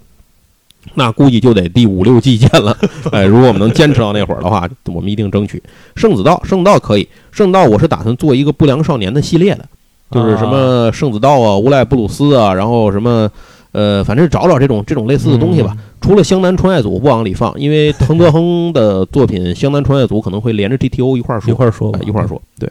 [0.94, 2.76] 那估计就得第五六季见了。
[3.10, 5.62] 哎，如果我们能坚持到那会儿的话，我们一定争取。
[5.96, 9.64] 圣子道，圣子道可以，圣子道我是打算做一个不良少年的系列的，
[10.10, 13.30] 就是什么圣子道啊、无赖布鲁斯啊，然后什么。
[13.72, 15.74] 呃，反正找找这种这种类似的东西吧。
[15.78, 21.50] 嗯除了湘南纯爱组不往里放，因为藤泽亨的作品《湘南纯爱组》可能会连着 GTO 一块儿说。
[21.50, 22.42] 一块儿说一块儿说。
[22.58, 22.68] 对，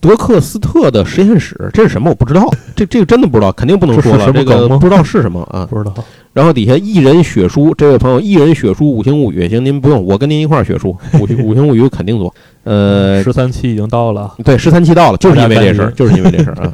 [0.00, 2.10] 德克斯特的实验室这是什么？
[2.10, 4.32] 我不知道， 这这个真的不知道，肯定不能说了。
[4.32, 5.66] 这个不知道是什么啊。
[5.68, 5.92] 不知道，
[6.32, 12.32] 然后底下一人血书，这位朋友一人血书五星物语，行，您不用，我跟您一块儿血书五星 五星物语肯定做。
[12.64, 16.72] 呃，十三期已经到了，对，十三期到了，就是因为这事儿，就是因为这事儿啊。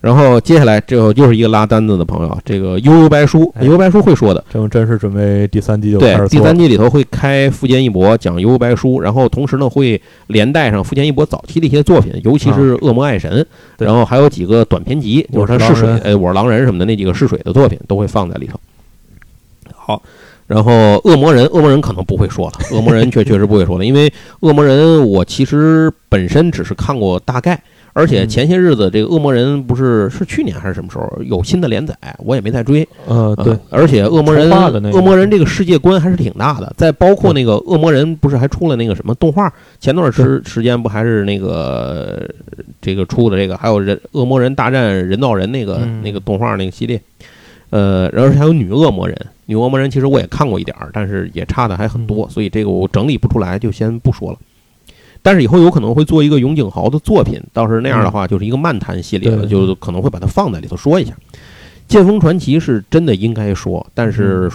[0.00, 4.44] 然后接下来这个又是一个拉单子的朋友啊，这个悠悠白书，哎悠悠白书会说的。
[4.48, 6.28] 这真是准备第三季就对开始，做了。
[6.28, 13.44] 第三季里头会开富坚义博讲悠悠白书，然后同时呢会连带上富坚义博早期的一些作品，尤其是恶魔爱神，
[13.76, 18.60] 对然后还有几个短篇集，就是他试水呃，我是狼人什么的那几个试水的作品都会放在里头。
[19.74, 20.00] 好，
[20.46, 27.60] 然后恶魔人，恶魔人可能不会说了， 恶魔人确确实不会说了，因为恶魔人我其实本身只是看过大概。
[27.98, 32.86] 而且嗯前些日子，这个恶魔人不是是去年还是什么时候有新的连载，我也没再追。
[33.08, 34.48] 呃，对嗯，而且恶魔人，
[34.92, 36.72] 恶魔人这个世界观还是挺大的。
[36.76, 39.52] 再包括那个恶魔人，不是还出了那个什么动画？
[39.80, 42.24] 前段时时间不还是那个
[42.80, 47.00] 这个出的这个，还有人恶魔人大战人造人那个、嗯那个动画那个系列。
[47.70, 49.14] 呃，然后还有女恶魔人，
[49.46, 54.38] 女恶魔人其实我也看过一点儿，但是也差的还很多，所以这个我整理不出来，就先不说了。
[55.28, 61.12] 但是以后有可能会做一个永井豪的作品，到时那样的话，就是一个漫谈系列了，对就可能会把它放在里头说一下。
[61.86, 64.50] 剑锋传奇是真的应该说，但是，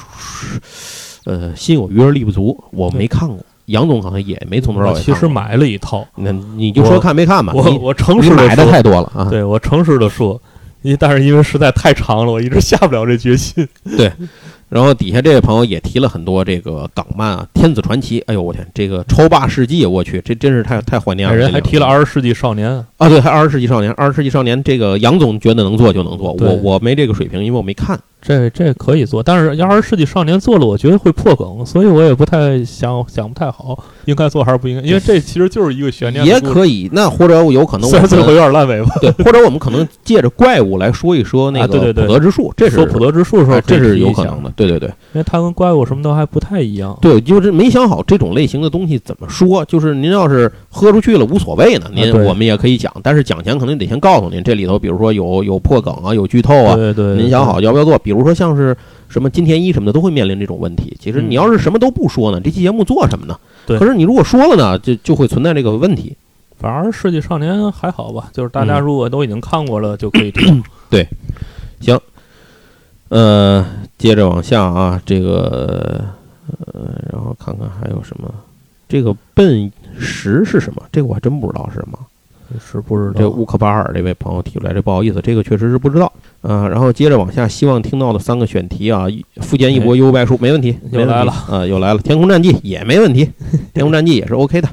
[1.25, 3.37] 呃，心有余而力不足，我没看过。
[3.65, 4.99] 杨总好像也没从头到我尾。
[4.99, 7.53] 其实买了一套，那你就说看没看吧。
[7.55, 9.29] 我我诚实的说，买的太多了啊。
[9.29, 10.41] 对我诚实的说，
[10.81, 13.67] 因但是因为实在太长了，我一直下不了这决心。
[14.73, 18.19] 然后底下这位朋友也提了很多这个港漫啊，《天子传奇》。
[18.25, 21.35] 哎呦我天，这个超霸世纪，我去，这真是太太怀念了。
[21.35, 27.99] 那人还提了二十世纪少年，啊，对，还二十世纪少年，二十世纪少年，这个杨总觉得能做就能做，我我没这个水平，因为我没看。
[28.25, 34.81] 这这可以做，但是要二十世纪少年做了，我觉得会破梗，所以我也不太想想不太好，应该做还是不应该？
[34.81, 38.95] 因为这其实就是一个悬念也，可以，那或者有可能我虽然最后有点烂尾吧。
[39.01, 44.49] 对，或者我们可能借着怪物来说一说那个啊对对对普德之树，这是说普德之术的时候哎，这是有可能的。
[44.55, 46.97] 对对对对因为它跟怪物什么都还不太一样。
[47.01, 49.65] 对，就是没想好这种类型的东西怎么说。
[49.65, 57.97] 就是您要是喝出去了无所谓呢，您啊我们也可以讲，但是讲前可能得先告诉您，这里头比如说有有破梗啊，有剧透啊，对对，您想好要不要做？
[57.99, 58.75] 比如说像是
[59.09, 60.95] 什么金田一什么的，都会面临这种问题。
[60.99, 63.37] 其实嗯你要是什么都不说呢，这期节目做什么呢？
[63.65, 66.15] 对可是你如果说了呢，就就会存在这个问题。
[66.57, 70.63] 反而世纪少年还好吧，就是大家嗯如果都已经看过了，就可以听。
[73.09, 73.65] 呃，
[73.97, 76.03] 接着往下啊，这个
[76.73, 78.33] 呃，然后看看还有什么。
[78.87, 80.81] 这个笨十是什么？
[80.91, 81.97] 这个我还真不知道是什么。
[82.59, 83.13] 是不知道。
[83.19, 86.11] 这乌克巴尔这位朋友提出来，这不好意思，这个确实是不知道。
[86.41, 89.05] 啊，然后接着往下，希望听到的三个选题啊，
[89.41, 91.99] 福建一博优白书没问题，又来了啊，又来了。
[92.01, 93.27] 天空战记也没问题，
[93.73, 94.69] 天空战记也是 OK 的。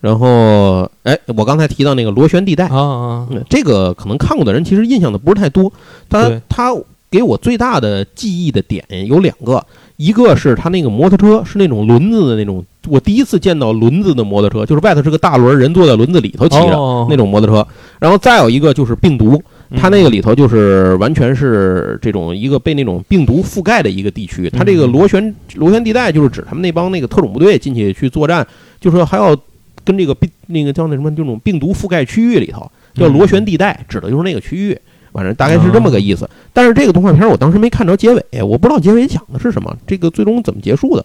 [0.00, 5.72] 然后，哎，我刚才提到那个螺旋地带啊啊，这个可能看过的人其实印象的不是太多。
[6.10, 6.74] 他他
[7.16, 9.64] 给我最大的记忆的点有两个。
[9.96, 17.66] 一个是他那个摩托车是那种轮子的那种，我第一次见到轮子的摩托车，就是外头是个大轮，人坐在轮子里头骑着那种摩托车。
[17.98, 19.42] 然后再有一个就是病毒，
[19.74, 24.50] 它那个里头就是完全是这种一个被那种病毒覆盖的一个地区。
[24.50, 28.46] 它这个螺旋螺旋地带就是指他们那帮那个特种部队进去去作战，
[28.78, 29.34] 就是还要
[29.82, 34.78] 跟这个病那个叫那什么这种病毒覆盖区域里头叫螺旋地带，指的就是那个区域。
[35.16, 41.02] 反正大概是这么个意思，但是这个动画片我当时没看着结尾，我不知道结尾讲的是什么，这个最终怎么结束的？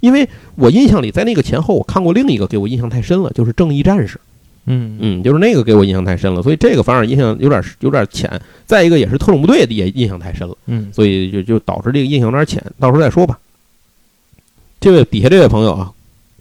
[0.00, 4.16] 因为我印象里在那个前后我看过另一个给我印象太深了，就是《正义战士》。
[4.66, 8.30] 嗯嗯，就是那个给我印象太深了，所以这个反而印象有点有点浅。
[8.66, 13.38] 再一个也是特种部队也印象太深了，嗯，所以就就导致这个印象有点浅，到时候再说吧。
[14.78, 15.90] 这位底下这位朋友啊。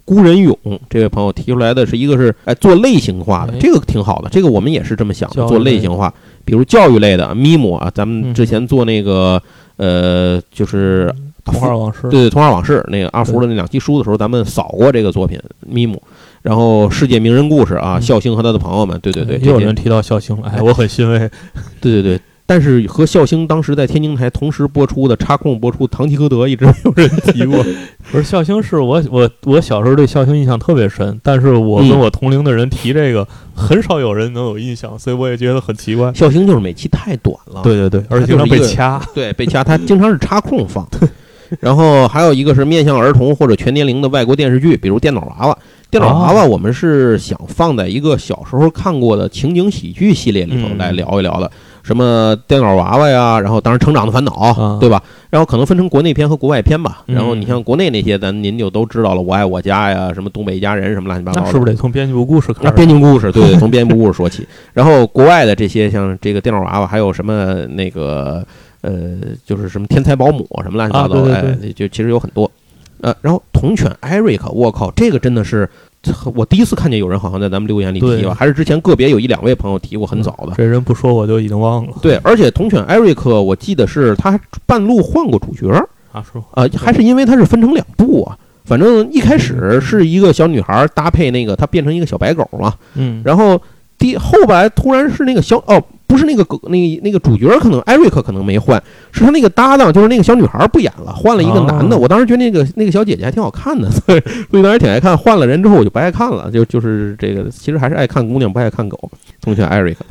[0.08, 0.58] 孤人勇
[0.90, 6.14] 这位朋友提出来的是一个是哎做类型化的，这个挺好的，这个我们也是这么想的，做类型化，
[6.46, 9.42] 比如教育类的咪姆啊，咱们之前做那个
[9.76, 16.02] 呃就是童话往事，对对，童话往事那个阿福的那两期书的时候，咱们扫过这个作品咪姆，
[16.42, 21.20] 然后世界名人故事啊，孝兴和他的朋友们，对对对，又有人提到孝兴，哎， 我很欣慰，
[21.82, 22.20] 对对对。
[22.48, 27.62] 但是和笑星当时在天津台同时播出的插空播出《唐吉诃德》一直没有人提过。
[28.10, 36.14] 不是笑星是我我我小时候对笑星印象特别深，但是我跟我同龄的人提这个，很少有人能有印象，所以我也觉得很奇怪。
[36.14, 40.88] 笑星就是每期太短了，对对对，而且经常被掐，对被掐，它经常是插空放。
[41.60, 45.54] 然后还有一个是面向儿童或者全年龄的外国电视剧，比如《电脑娃娃》。
[45.90, 51.50] 电脑娃娃我们是想放在一个小时候看过的情景喜剧系列里头来聊一聊的。
[51.88, 55.02] 什么电脑娃娃呀，然后当然成长的烦恼，对吧？
[55.30, 57.02] 然后可能分成国内篇和国外篇吧。
[57.06, 61.42] 然后你像国内那些，咱您就都知道了，我爱我家呀，什么东北一家人，什么乱七八糟。
[61.42, 62.76] 那是不是得从编辑部故事开始？
[62.76, 64.46] 编辑部故事，对对，从编辑部故事说起。
[64.74, 68.46] 然后国外的这些，像这个电脑娃娃，还有什么那个
[68.82, 68.92] 呃，
[69.46, 72.52] 就是什么天才保姆什么乱七八糟，哎，就其实有很多。
[73.00, 75.70] 呃，然后同犬艾瑞克，我靠，这个真的是。
[76.36, 80.54] 我第一次看见有人好像在咱们留言里提吧，还是之前个别有一两位朋友提过，很早的。
[80.58, 81.94] 这人不说我就已经忘了。
[82.02, 85.68] 对，而且铜犬艾瑞克，我记得是他半路换过主角
[86.12, 88.38] 啊，说啊，还是因为他是分成两部啊。
[88.66, 92.74] 反正一开始是一个小女孩搭配那个，她变成一个小白狗嘛。
[92.96, 93.62] 嗯，然后
[93.98, 95.84] 第后来突然是那个小哦。
[96.10, 98.82] 不是那个狗，那那个主角可能艾瑞克可能没换，
[99.12, 101.98] 是他那个搭档，就是那个小女孩不演了，换了一个男的。
[101.98, 105.18] 我当时觉得那个那个小姐姐还挺好看的， 所以所以当时挺爱看。
[105.18, 108.98] 换了人之后我就不爱看了，就就是这个，其实还是爱看姑娘不爱看狗。
[109.42, 110.06] 同学艾瑞克，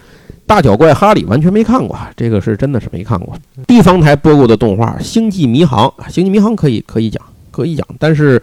[0.47, 3.35] 大脚怪哈利完全没看过，这个是真的是没看过。
[3.67, 8.41] 地方台播过的动画《星际迷航》，《星际迷航》可以可以讲可以讲，但是。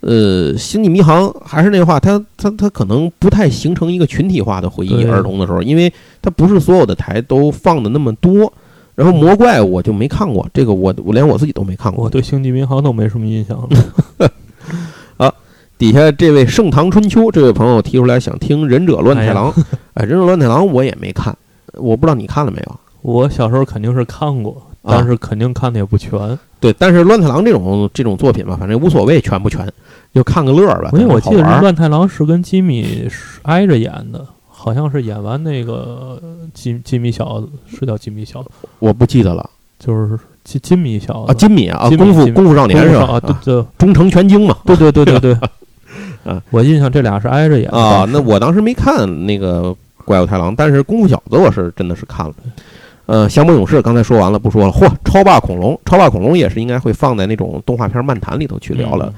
[0.00, 5.04] 呃，星际迷航还是那话，它它它可能不太形成一个群体化的回忆。
[5.04, 8.52] 儿童的时候，因为它不是所有的台都放的那么多。
[8.94, 12.04] 然后魔怪我就没看过，这个我我连我自己都没看过。
[12.04, 14.30] 我对星际迷航都没什么印象了。
[15.18, 15.32] 啊，
[15.78, 19.52] 底下这位盛唐春秋这位朋友提出来想听《忍者乱太郎
[19.94, 21.36] 》，哎，《忍者乱太郎》我也没看，
[21.74, 22.80] 我不知道你看了没有？
[23.02, 26.38] 我小时候肯定是看过，但是肯定看的也不全。
[26.60, 29.66] 对，但是乱太郎这种这种作品吧，反正无所谓全不全。
[30.14, 30.90] 就看个乐儿吧。
[30.94, 33.06] 因为我记得《乱太郎》是跟吉米
[33.42, 36.20] 挨着演的，好像是演完那个
[36.54, 39.48] 金金米小子，是叫金米小子，我不记得了。
[39.78, 43.20] 就是金金米小子啊，金米啊，功夫功夫少年是吧？
[43.22, 44.56] 啊，对，忠诚全经嘛。
[44.64, 45.38] 对对对对对。
[46.24, 48.04] 啊，我印象这俩是挨着演啊。
[48.10, 52.34] 那我当时没看那个怪物太郎，但是功夫小子我是真的是看了。
[53.08, 54.70] 呃，降魔勇士刚才说完了，不说了。
[54.70, 59.10] 嚯，超霸恐龙，超霸恐龙也是应该会放在那种动画片漫谈里头去聊了。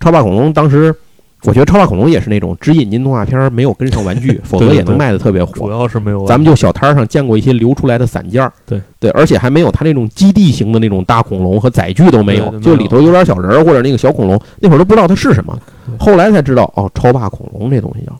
[0.00, 0.94] 超霸恐龙当时，
[1.42, 5.52] 我觉得超霸恐龙也是那种只引进动画片，没有跟上玩具， 否则也能卖的特别火。
[5.52, 8.50] 主要是没有，咱们就小摊上见过一些流出来的散件儿。
[8.64, 15.54] 对对，而且还没有它那种基地型的那种大恐龙和载具都没有，就里头有点小人儿或者那个小恐龙，那会儿都不知道它是什么，
[15.98, 18.12] 后来才知道哦，超霸恐龙这东西叫。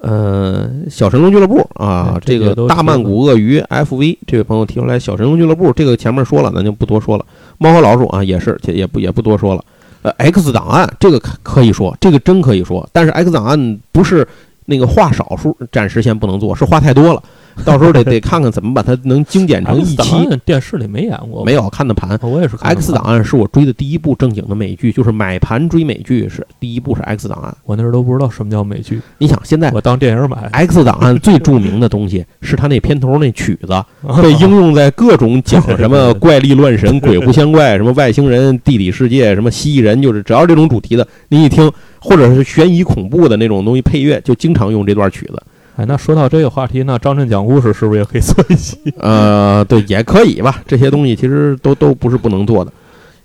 [0.00, 7.24] 呃，小神龙俱乐部啊，这个大曼谷鳄鱼 FV 这位朋友提出来，小神龙俱乐部这个前面说了，咱就不多说了。
[7.58, 9.62] 猫和老鼠啊，也是，也也不也不多说了。
[10.02, 12.88] 呃，X 档案这个可可以说，这个真可以说。
[12.92, 14.26] 但是 X 档案不是
[14.64, 17.22] 那个话少数，暂时先不能做，是话太多了。
[17.66, 20.28] 到时候得得看看怎么把它能精简成一期。
[20.44, 27.56] 电视里没演过，没有看的盘，我也是看 X 档案是我追的第一部正经的美剧，就是买盘追美剧是第一部是 X 档案。
[27.64, 30.48] 我那时候都不知道什么叫美剧，你想现在我当电影买。
[30.52, 33.84] X 档案最著名的东西是它那片头那曲子，
[34.22, 41.70] 被应用在各种讲什么 怪力乱神、鬼狐仙怪、什么外星人、地理世界、什么蜥蜴人，就是只要这种主题的，你一听，
[42.00, 45.42] 或者是悬疑恐怖的那种东西配乐，就经常用这段曲子。
[45.80, 48.76] 哎，那说到这个话题，那张震讲故事是不是也可以做一期？
[49.00, 50.62] 呃，对，也可以吧。
[50.66, 52.70] 这些东西其实都都不是不能做的。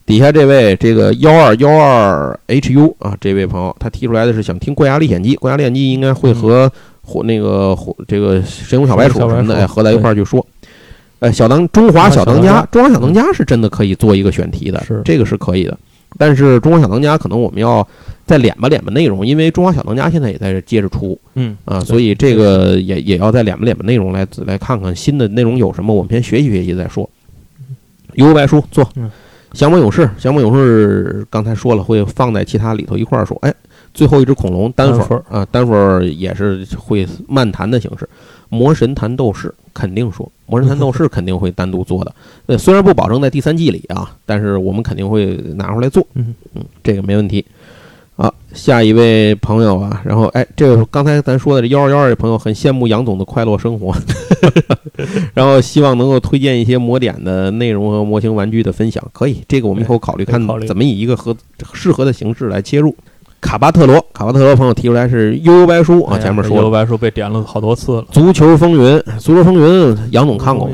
[0.05, 10.45] 底下这位这个幺二幺二 HU 啊，这位朋友他提出来的是想听《怪侠历险记》，《怪侠历险记》应该会和火那个火这个神勇小白鼠什么的哎合在一块儿去说。
[11.19, 15.77] 呃，小当中华小当家，中华小当家是真的可以做一个选题的，是这个是可以的。
[16.17, 17.87] 但是中华小当家可能我们要
[18.25, 27.09] 再敛吧敛吧内容，因为中华小当家现在也在接着出，嗯啊，所以这个也也要再敛吧敛吧内容来来看看新的内容有什么，我们先学习学习再说。
[28.13, 29.11] 幽游白书做嗯，
[29.51, 33.53] 降魔勇士，降魔勇士刚才说了会放在其他里头一块儿说，哎，
[33.93, 35.23] 最后一只恐龙单单份份儿。
[35.29, 38.07] 啊，单份儿也是会漫谈的形式。
[38.49, 42.15] 魔神坛斗士肯定说，魔神坛斗士肯定会单独做的。
[42.45, 46.05] 呃，虽然不保证在第三季里啊，但是我们肯定会拿出来做。
[46.13, 47.45] 嗯嗯，这个没问题。
[48.15, 53.93] 啊，下一位朋友啊，然后哎，这个刚才咱说的这幺二幺二这朋友很羡慕杨总的快乐生活，
[55.35, 61.35] 然后希望能够推荐一些魔点的内容和模型玩具的分享，可以，这个我们以后考虑看怎么以一个合
[61.73, 62.95] 适合的形式来切入。
[63.45, 68.05] 卡巴特罗，卡巴特罗朋友提出来是悠悠白书啊，前面说了这幽白书被点了好多次了。
[68.11, 70.73] 足球风云，足球风云，杨总看过吗？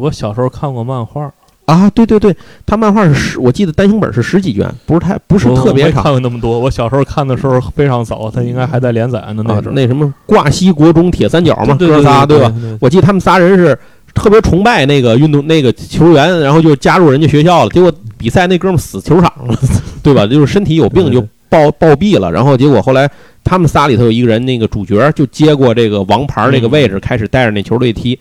[0.00, 1.30] 我小时候看过漫画，
[1.66, 6.58] 啊，对对对，他漫画是十，我记得单行本是十几卷，不是太不是特别长没看过那么多。
[6.58, 9.42] 我小时候看的时候非常早，他应该还在连载呢。
[9.44, 12.50] 那那什么挂西国中铁三角嘛，哥仨对吧？？
[12.80, 13.78] 我记得他们仨人是
[14.14, 17.70] 特别崇拜那个运动那个球员，然后就加入人家学校了。
[17.70, 19.54] 结果比赛那哥们死球场了，
[20.02, 20.26] 对吧？
[20.26, 22.30] 就是身体有病就暴暴毙了。
[22.30, 23.10] 然后结果后来
[23.42, 28.18] 他们仨里头有一个人，那个主角就接过这个王牌这个位置，开始带着那球队踢。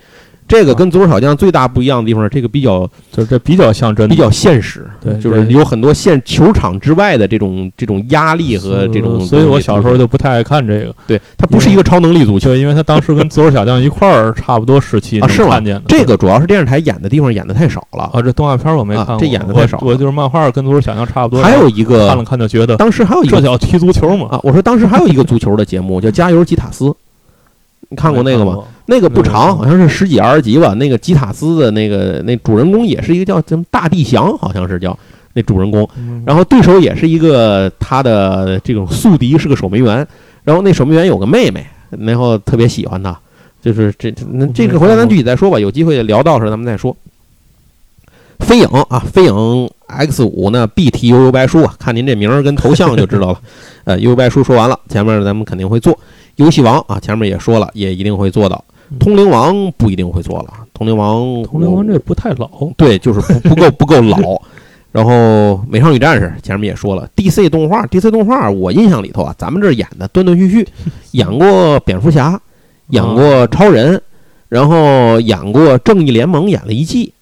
[0.48, 9.20] 这个跟足球小将最大不一样的地方是，这个比较就是这比较像真的，比较现实，对就是有很多现球场之外的这种这种压力和这种。
[9.26, 15.84] 所以我小时候就不太爱看这个，对它不是一个超能力足球，因为它当时跟足球小将一块儿差不多时期啊是吗看见的。
[15.88, 18.10] 这个主要是电视台演的地方演的太少了。
[18.14, 21.44] 啊，这动画片我没啊看过，这演的太少我我就是漫画跟足球小将差不多。
[21.44, 24.30] 还有一个看了看就觉得当时还有一个这叫踢足球嘛？
[24.32, 26.86] 啊，我说当时还有一个足球的节目叫《加油吉塔斯》，
[27.90, 28.64] 你看过那个吗？？
[28.86, 30.74] 那个不长，好像是十几二十集吧。
[30.74, 34.98] 那个吉塔斯的那个那主人公也是一个叫什么大地翔，好像是叫
[35.34, 35.88] 那主人公。
[35.98, 40.08] 嗯然后对手也是一个他的这种宿敌，是个守门员。
[40.44, 43.18] 然后那守门员有个妹妹，然后特别喜欢他。
[43.62, 46.96] 就是这这那这个回来咱具体再说吧，有机会聊到时候咱们再说。
[48.40, 53.40] 飞影啊，飞影 X 五呢，BT 悠悠白书啊，看您这名儿跟头像就知道了。
[53.84, 55.98] 呃，悠悠白书说完了，前面咱们肯定会做。
[56.38, 58.64] 游戏王啊，前面也说了，也一定会做到。
[59.00, 64.42] 通灵王不一定会做了，通灵王通灵王这不太老，对，就是不不够不够老。
[64.94, 70.68] 然后美少女战士前面也说了，DC 动画，DC 动画我印象里头啊，咱们这演的断断续续，
[71.12, 72.40] 演过蝙蝠侠，
[72.92, 74.02] 演过超人，
[74.48, 77.14] 然后演过正义联盟，演了一季，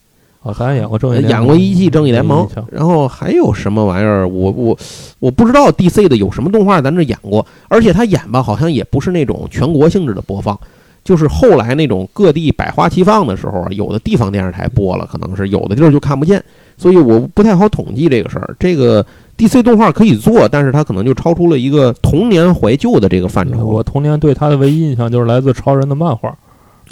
[0.46, 4.28] 哦，咱也演过正义联盟，演过一季正义联盟然后还有什么玩意儿？
[4.28, 4.78] 我我
[5.18, 10.56] 我不知道 DC 的有什么动画咱这演过，而且他演吧，好像也不是那种全国性质的播放，
[11.04, 16.44] 就是后来那种各地百花齐放的时候啊，有的地方电视台播了，可能是有的地儿就看不见，
[16.78, 18.56] 所以我不太好统计这个事儿。
[18.60, 19.04] 这个
[19.36, 23.66] DC 动画可以做，但是它可能就超出了一个童年怀旧的这个范畴。
[23.66, 26.38] 我童年对他的唯一印象就是来自超人的漫画，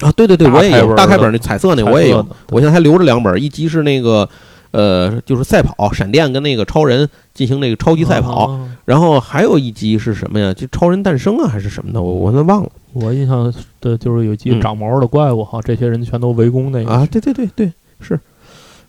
[0.04, 4.28] 啊，对对对，我也有大大开本那彩色那我也有我现在还留着两本，一集是那个
[4.72, 10.54] 呃，就是赛跑，闪电跟那个超人进行那个超级赛跑，啊然后还有一集是什么呀？
[10.54, 12.02] 就超人诞生啊，还是什么的？
[12.02, 13.52] 我我都忘了我印象
[13.82, 17.08] 的就是有一集嗯长毛的怪物哈，这些人全都围攻那个啊！
[17.12, 18.20] 对对对对，是。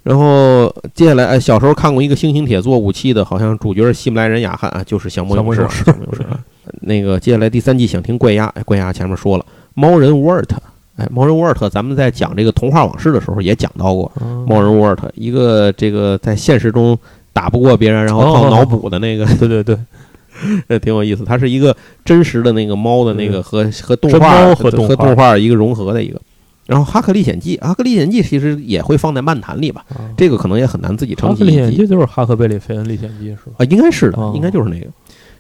[0.03, 6.39] 然后接下来，哎，小时候看过一个星星铁做武器的，好像主角是希姆莱人雅汉啊，就是小魔勇士啊，降魔勇士啊。
[6.83, 10.61] 那个接下来第三季想听怪鸭，哎，怪鸭前面说了，猫人沃尔特，
[10.97, 16.97] 哎，猫人沃尔特，咱们在讲这个童话往事的时候也讲到过，啊猫人沃尔特，一个这个在现实中
[17.32, 19.76] 打不过别人，然后靠脑补的那个，对对对，
[20.68, 21.24] 呃，挺有意思。
[21.24, 26.20] 它是一个真实的那个猫的那个和和动画和动画一个融合的一个。
[26.66, 33.57] 然后《哈克历险记》，《哈克历险记》其实也会放在漫谈里吧，啊这个可能也很难自己哈成体系克历险记就是哈克贝里费恩历险记是吧？
[33.59, 34.86] 啊，应该是的哦，应该就是那个。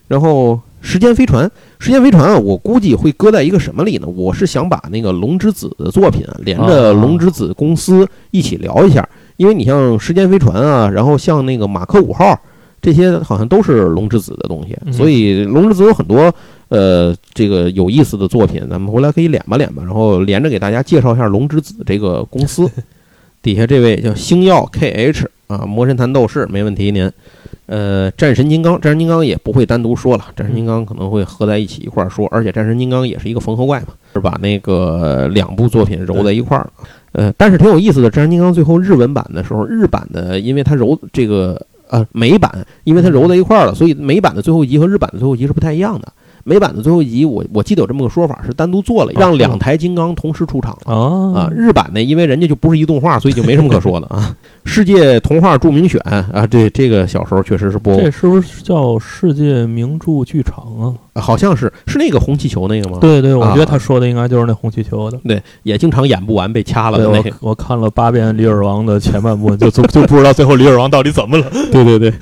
[0.06, 4.06] 然后时间飞船，时间飞船啊，我估计会搁在一个什么里呢？
[4.06, 12.38] 我是想把那个龙之子的作品啊连着龙之子公司一起聊一下，因为你像时间飞船啊，然后像那个马克五号
[12.82, 16.30] 这些，好像都是龙之子的东西，嗯所以龙之子有很多
[16.68, 22.70] 呃这个有意思的作品，咱们回来可以连吧连吧，然后连着给大家介绍一下龙之子这个公司。
[23.42, 27.10] 底下这位叫星耀 KH 啊，魔神坛斗士没问题您。
[27.66, 36.72] 呃，战神金刚，战神金刚也不会单独说了，战神金刚可能会合在一起一块儿说，而且战神金刚也是一个缝合怪嘛，是把那个两部作品揉在一块儿了。
[37.12, 41.58] 呃，但是挺有意思的，战神金刚最后日文版的时候，日版的因为它揉这个
[41.88, 46.12] 呃美版，因为它揉在一块儿了，所以美版的最后一集和日版的最后一集是不太一样的。
[46.44, 50.94] 美版的最后一集，我我记得有这么个说法，是单独做了一，让两台金刚同时出场了。
[50.94, 54.36] 啊啊，日版呢，因为人家就不是一动画，所以就没什么可说的啊。
[54.64, 56.00] 世界童话著名选
[56.32, 60.94] 啊，对这个小时候确实是播过，这是不是叫世界名著剧场啊？
[61.14, 62.98] 啊好像是是那个红气球那个吗？
[63.00, 65.18] 对对，我啊觉得他说的应该就是那红气球的。
[65.24, 67.36] 对，也经常演不完被掐了对我的那个。
[67.40, 71.46] 我看了八遍《李尔王》的前半部分，就就就不知道最后李尔王到底怎么了。
[71.72, 72.12] 对 对对，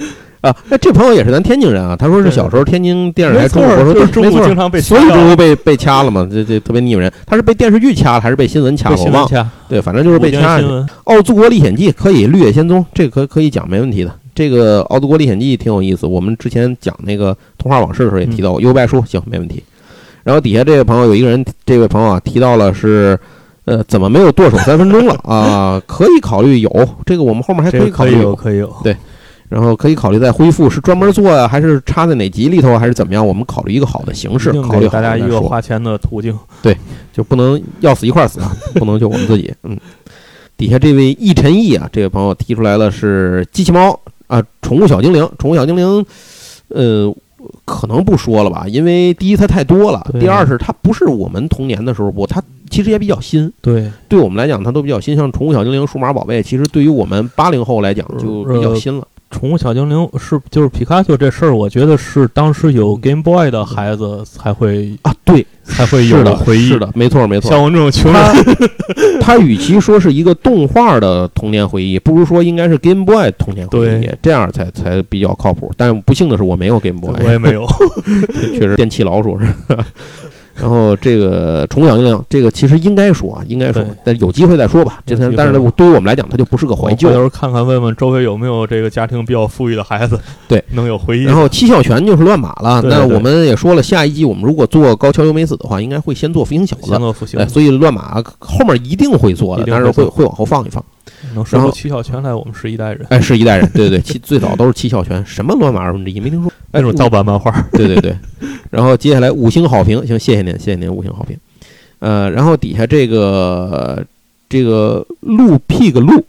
[0.42, 7.12] 啊，那这朋友也是咱天津人啊，他说是小时候天津电视台中午播说，就是中午经常被所以掐中午被被掐了嘛，这这特别腻歪人。
[7.24, 8.96] 他是被电视剧掐了还是被新闻掐了？
[8.98, 9.50] 我忘了。
[9.68, 10.60] 对，反正就是被掐
[11.04, 14.12] 奥祖国历险记》可以绿野仙踪，这个可可以讲没问题的。
[14.34, 19.62] 这个《奥祖国历险记》挺有意思，我们之前讲那个童话往事的时候也提到过，优白书行没问题。
[20.24, 23.18] 然后底下这位朋友有一个人，这位朋友啊提到了是，
[23.64, 25.80] 呃，怎么没有剁手三分钟了啊？
[25.86, 28.96] 可以考虑有这个，我们后面还这可以考虑个可以有，可以有。
[29.52, 33.26] 然后可以考虑再恢复，是专门做呀，还是插在哪集里头，还是怎么样？
[33.26, 35.28] 我们考虑一个好的形式考虑大家一。
[35.28, 36.34] 个花钱的途径。
[36.62, 36.74] 对
[37.12, 39.52] 就不能要死一块儿死啊，不能就我们自己。
[39.64, 39.78] 嗯，
[40.56, 46.06] 底下这位易晨毅啊，这位朋友提出来了是机器猫啊，宠物小精灵，宠物小精灵，
[46.68, 47.14] 呃，
[47.66, 55.14] 可能不说了吧，因为第一它太多了，第二是它不是我们童年的时候播，它其实也比较新，对，对我们来讲它都比较新。
[55.14, 59.06] 像宠物小精灵、数码宝贝，其实对于我们八零后来讲就比较新了。
[59.32, 66.68] 宠物小精灵是就是皮卡丘这事儿，我觉得是当时有 Game Boy 的孩子才会啊，对，才会有是的回忆。
[66.68, 67.50] 是的，没错没错。
[67.50, 68.22] 像我们这种穷人，
[69.20, 75.72] 他与其说是一个动画的童年回忆，不如说应该是 Game Boy 童年回忆，这样才才比较靠谱。
[75.76, 77.66] 但不幸的是，我没有 Game Boy，我也没有。
[78.54, 79.84] 确实电器老鼠是吧。
[80.54, 85.00] 然后这个宠物小精灵，这个其实应该说啊，应该说，但有机会再说吧。
[85.06, 87.20] 这有机会但是对于我们来讲，它就不是个怀旧我回。
[87.20, 91.24] 头看看问问周围有没有这个家庭比较富裕的孩子，对，能有回忆。
[91.24, 92.82] 然后七窍拳就是乱马了。
[92.82, 96.98] 那我们也说了，下一季我们如果做高桥由美子的话，应该会先做福星小子先。
[96.98, 100.84] 做复兴哎，，所以乱马后面一定会做的，但是会会往后放一放。
[101.34, 103.06] 能说然后出七窍拳来，我们是一代人。
[103.10, 106.52] 哎，是一代人，对对对，七最早都是七窍拳，什么乱码二分之一没听说。
[106.72, 108.16] 那种盗版漫画，对对对，
[108.70, 111.36] 然后接下来五星好评，行，谢谢您，谢谢您五星好评。
[111.98, 114.02] 呃，然后底下这个
[114.48, 116.24] 这个鹿 pig 鹿，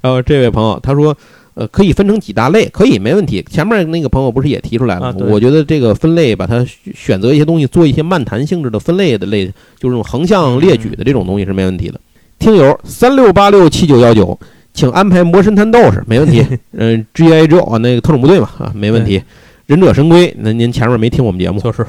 [0.00, 1.14] 然后这位朋友他说，
[1.54, 3.44] 呃，可以分成几大类，可以没问题。
[3.50, 12.00] 前面那个朋友不是也提出来了我觉得这个分类，把它选择一些东西，做一些漫谈性质的分类的类，就是这种横向列举的这种东西是没问题的。
[12.42, 14.36] 听友三六八六七九幺九，
[14.74, 16.44] 请安排魔神探斗士，没问题。
[16.76, 19.22] 嗯，G I Joe 啊，那个特种部队嘛，啊，没问题。
[19.66, 21.86] 忍者神龟，那您前面没听我们节目，就是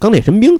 [0.00, 0.50] 钢铁神兵，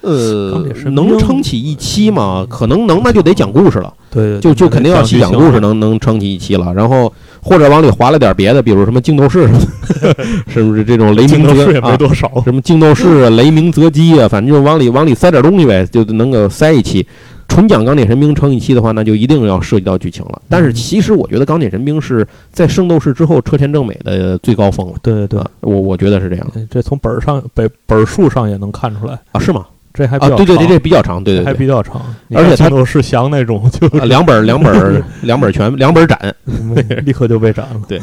[0.00, 2.46] 呃能撑起一期吗？
[2.48, 5.60] 可能能，那就得讲故事了，对，对就就肯定要细讲故事，呢。
[5.60, 6.72] 能能撑起一期了。
[6.74, 9.60] 然后或者往里划了点别的，比如什么竞斗士什么
[10.00, 11.90] 的， 是不是这种雷鸣泽啊？
[11.90, 17.06] 没多少，什么竞斗士啊、雷鸣泽击啊，反正就往里往里塞点东西呗，就能够塞一期。
[17.50, 20.40] 纯讲钢铁神兵乘一期的话，那就一定要涉及到剧情了。
[20.48, 24.94] 但是其实我觉得钢铁神兵是在圣斗士之后车田正美的最高峰了。
[25.02, 29.66] 对对对啊，我我觉得是这样这从本儿上本本儿数上也能看出来，啊，是吗？
[29.92, 31.52] 这还比较，啊对对对，这比较长，对对还。
[31.52, 32.00] 比较长，
[32.32, 36.34] 而且他都是翔那种 就啊，两本儿两本儿 两本儿全两本儿斩，
[37.04, 37.82] 立刻就被斩了。
[37.88, 38.00] 对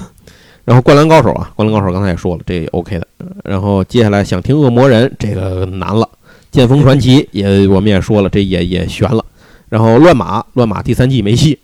[0.65, 3.07] 然后《灌篮高手》啊，《灌篮高手》刚才也说了，这也 OK 的。
[3.45, 6.01] 然后接下来想听《恶魔人》，这个难了，
[6.51, 9.23] 《剑锋传奇》也我们也说了，这也也悬了。
[9.69, 11.57] 然后《乱马》，《乱马》第三季没戏，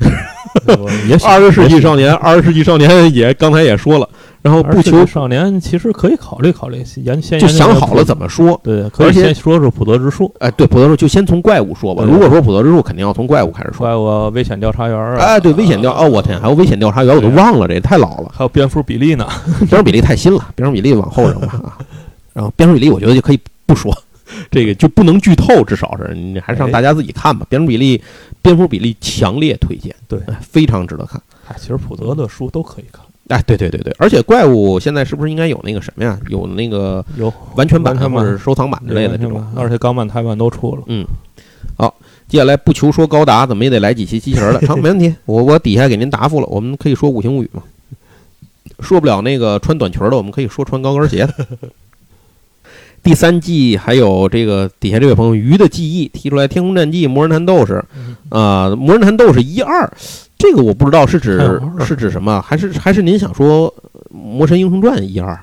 [1.07, 4.07] 也 二十世纪少年，二十世纪少年也刚才也说了。
[4.41, 8.59] 然后不求少年其实可以考虑考虑，研先就想好了怎么说。
[8.61, 12.03] 对，可以先说说普泽之树，哎，对，普泽树就先从怪物说吧。
[12.05, 13.87] 如果说普泽之树，肯定要从怪物开始说。
[13.87, 18.29] 怪物危险调查员啊，哎，对，危险调哦，我天，还有危险调查员，我都忘了，这也太老了。
[18.37, 19.25] 还有蝙蝠比利呢，
[19.69, 21.79] 蝙蝠比利太新了，蝙蝠比利往后扔吧啊。
[22.33, 23.97] 然后蝙蝠比利，我觉得就可以不说，
[24.51, 27.45] 这个就不能剧透，至少是你还是让大家自己看吧。
[27.49, 28.01] 蝙蝠比例，
[28.41, 31.21] 蝙蝠比例强烈推荐，对哎非常值得看。
[31.47, 36.19] 哎，其实普泽的书都可以看，哎，对对对对，而且怪物现在是不是应该有那个什么呀？
[36.29, 39.45] 有那个有完全版完全版或者收藏版之类的这种。
[39.55, 40.83] 而且港版、台版都出了。
[40.87, 41.05] 嗯，
[41.77, 41.93] 好
[42.27, 44.59] 接下来不求说高达，怎么也得来几期机器人了。
[44.65, 46.47] 成，没问题，我我底下给您答复了。
[46.47, 47.61] 我们可以说五行物语嘛，
[48.79, 51.33] 说不了那个穿短裙的，我们可以说穿高跟鞋的。
[53.03, 57.83] 第三季还有这个底下这位朋友鱼的记忆提出来，《天空战记》《魔人坛斗士》
[58.35, 59.91] 啊，《魔人坛斗士》一二，
[60.37, 63.69] 这个我不知道是指是指什么，还是还是您想说
[64.09, 65.37] 《魔神英雄传》一二？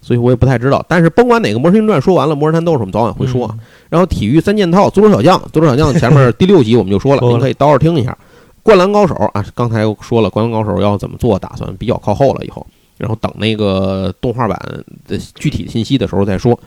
[0.00, 0.84] 所以我也不太知道。
[0.88, 3.54] 但是甭管哪个《魔神英雄传》说完了，《魔人坛斗士》我们早晚会说啊。
[3.90, 8.16] 然后体育三件套，足球小将，足球小将前面第六集我们就说了，您可以倒着听一下。
[8.62, 14.58] 灌篮高手啊，刚才我说了，灌篮高手要怎么做打算比较靠后了以后，然后等那个动画版
[15.06, 16.58] 的具体信息的时候再说。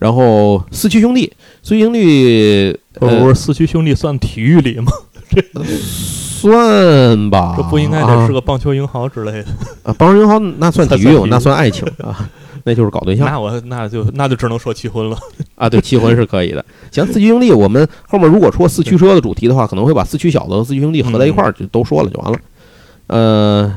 [0.00, 1.32] 然后四驱兄弟，
[1.62, 4.90] 四驱兄弟不是不是，四驱兄弟算体育里吗？
[5.30, 5.40] 这
[6.40, 9.46] 算吧，这不应该得是个棒球英豪之类的？
[9.84, 9.94] 啊？
[9.98, 12.28] 棒球英豪那算体育 那算爱情啊，
[12.64, 15.18] 那就是搞对象那我那就那就只能说气婚了。
[15.54, 15.68] 啊。
[15.68, 16.64] 对，七魂是可以的。
[16.90, 22.38] 行，四驱兄弟，我们后面如果说四驱车的主题的话，可能会把四驱小子和四驱兄弟合在一块儿就都说了就完了。
[23.08, 23.76] 呃，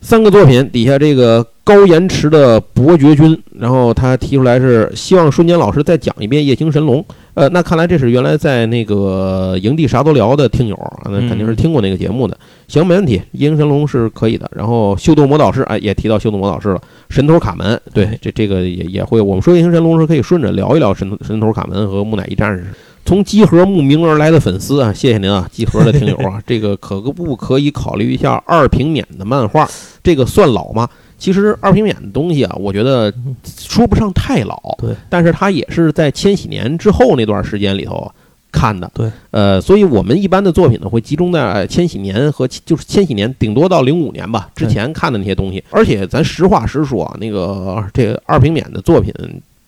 [0.00, 7.04] 三个作品底下这个高延迟的伯爵君，然后他提出来是希望瞬间老师再讲一遍夜行神龙。
[7.34, 12.36] 呃，那看来这是原来在那个营地啥都聊的听友，那肯定是听过那个节目的。
[12.68, 14.48] 行，没问题，夜行神龙是可以的。
[14.54, 16.80] 然后秀逗魔导师，哎，也提到秀逗魔导师了。
[17.10, 19.20] 神头卡门，对，这这个也也会。
[19.20, 22.64] 我们说夜行神龙是可以顺着聊一聊神神头卡门和木乃伊战士。
[23.08, 29.66] 从集合慕名而来的粉丝啊，谢谢您啊，集合的听友啊， 这个可不可以考虑一下二平免的漫画？
[30.02, 30.86] 这个算老吗？
[31.16, 33.10] 其实二平免的东西啊，我觉得
[33.46, 38.12] 说不上太老，对，但是它也是在千禧年之后那段时间里头
[38.52, 45.64] 看的，对，呃，所以我们一般的作品呢，会集中在千禧年和就是千禧年，顶多到零五年吧之前看的那些东西。
[45.70, 49.10] 而且咱实话实说啊，那个这个二平免的作品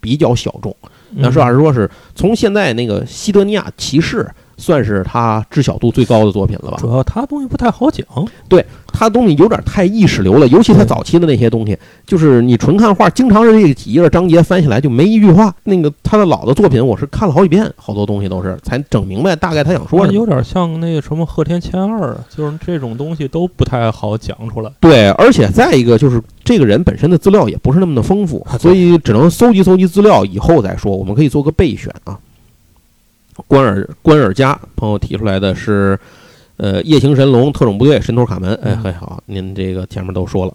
[0.01, 0.75] 比较小众，
[1.11, 6.79] 那实话实说是从现在那个西德尼亚骑士算是他知晓度最高的作品了吧？
[6.81, 8.07] 主要他东西不太好讲。
[9.01, 11.75] 他东西有点太意识流了，尤其他早期的那些东西，
[12.05, 15.55] 就是你纯看画，经常是这几页章节翻下来就没一句话。
[15.65, 20.13] 那个他的老的作品，我是看了好几遍，好多东西都是才整明白大概他想说什么。
[20.13, 24.71] 有点像那个什么贺天千二，就是这种东西都不太好讲出来。
[24.81, 30.95] 对，而且再一个就是这个人本身的资料也不是那么的丰富，所以只能搜集搜集资料，以后再说。
[30.95, 32.19] 我们可以做个备选啊。
[33.47, 35.99] 关尔关尔加朋友提出来的是，
[36.61, 38.53] 呃，夜行神龙特种部队神偷卡门。
[38.57, 40.53] 哎，嗯很好，您这个前面都说了，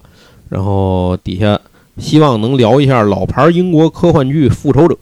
[0.49, 1.59] 然后底下
[1.97, 4.95] 希望能聊一下老牌英国科幻剧《复仇者》。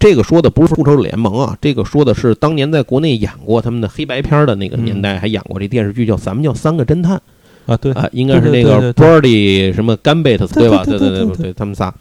[0.00, 7.20] 这个说的不是复仇者联盟啊，这个说的是当年在国内演过他们的黑白片的那个年代，还演过这电视剧叫咱们叫三个侦探。
[7.66, 10.82] 啊，对，啊，应该是那个对对 Birdy 什么 Gambit 对吧？
[10.84, 11.94] 对对对对，他们仨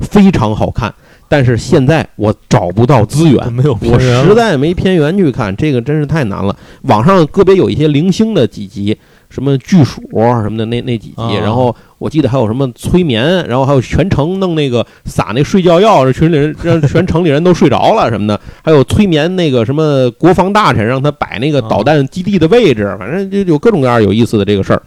[0.00, 0.92] 非常好看。
[1.32, 6.54] 但是现在我找不到资源， 没有我实在没片源去看，这个真是太难了。
[6.82, 8.94] 网上个别有一些零星的几集，
[9.30, 10.02] 什么巨鼠
[10.42, 24.82] 什么的那那几集，啊然后我记得还有什么催眠，然后还有全城弄那个撒那睡觉药，让群里人让全城里人都睡着了什么的，还有催眠那个什么国防大臣，让他摆那个啊导弹基地的位置，反正就有各种各样有意思的这个事儿。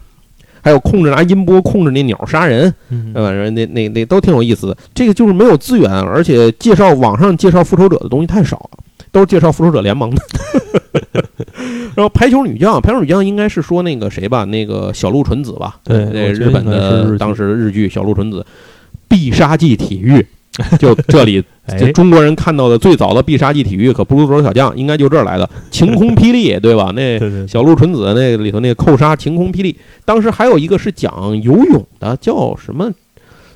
[0.65, 3.31] 还有控制拿音波控制那鸟杀人，嗯对吧？
[3.51, 4.75] 那那那都挺有意思的。
[4.95, 8.79] 这个就是没有资源，而且介绍网上介绍复仇者的东西太少了，
[9.11, 10.17] 都是介绍复仇者联盟的。
[11.95, 15.77] 然后排球女将，排球女将应该是说那个谁吧，那个小鹿纯子吧？
[15.83, 18.43] 对那我觉得日本的当时日剧小鹿纯子，
[19.07, 20.25] 必杀技体育，
[20.79, 21.43] 就这里
[21.93, 25.49] 中国人看到的最早的必杀技体育，可不是足球小将，应该就这儿来的。
[25.69, 26.93] 晴空霹雳，对吧？
[26.95, 29.75] 那小鹿纯子那里头那个扣杀晴空霹雳，
[30.05, 32.91] 当时还有一个是讲游泳的，叫什么？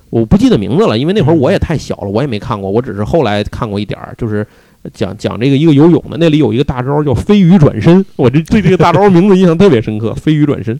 [0.09, 4.45] 我不记得名字了，因为那会儿我也太小了，我也没看过，我只是后来看过一点儿，就是
[4.91, 10.77] 讲讲这个一个游泳的，那里有一个大招叫飞鱼转身，我这对这个大招名字印象特别深刻，飞鱼转身。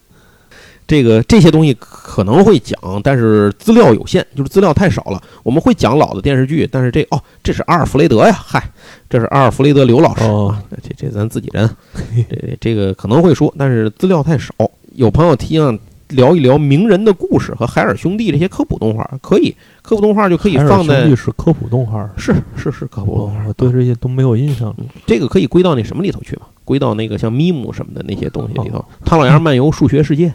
[0.90, 5.22] 这个这些东西可能会讲，但是资料有限，就是资料太少了。
[5.44, 8.60] 我们会讲老的电视剧，但是这哦，这是阿尔弗雷德呀，嗨，
[9.08, 10.24] 这是阿尔弗雷德刘老师
[10.82, 11.70] 这这咱自己人，
[12.28, 14.52] 这 这个可能会说，但是资料太少。
[14.96, 15.78] 有朋友提倡
[16.10, 24.76] 聊一聊名人的故事和海尔兄弟这些科普动画，可以，科普动画就可以海尔放在兄弟是科普动画，是是是科普动画，我我对这些都没有印象。
[25.06, 26.48] 这个可以归到那什么里头去吧？
[26.66, 30.34] 归到那个像咪姆什么的那些东西里头，哦唐老鸭漫游数学世界，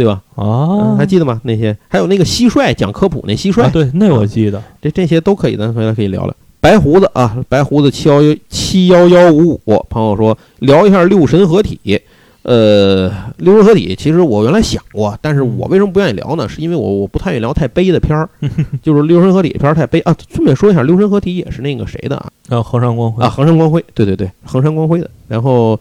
[0.00, 0.22] 对吧？
[0.34, 1.38] 啊，还记得吗？
[1.44, 4.62] 那些还有那个蟋蟀讲科普那蟋蟀，啊，对，那我记得。
[4.80, 6.34] 这这些都可以，咱回来可以聊聊。
[6.58, 12.00] 白胡子啊，白胡子七幺七幺幺五五，朋友说聊一下六神合体，
[12.44, 16.48] 呃，六神合体其实我原来想过，但是我为什么不愿意聊呢？
[16.48, 18.26] 是因为我我不太愿意聊太悲的片儿，
[18.82, 20.16] 就是六神合体片儿太悲啊。
[20.30, 22.30] 顺便说一下，六神合体也是那个谁的啊？
[22.48, 25.10] 啊，衡山光辉啊，衡山光辉，对对对，衡山光辉的。
[25.28, 25.78] 然后，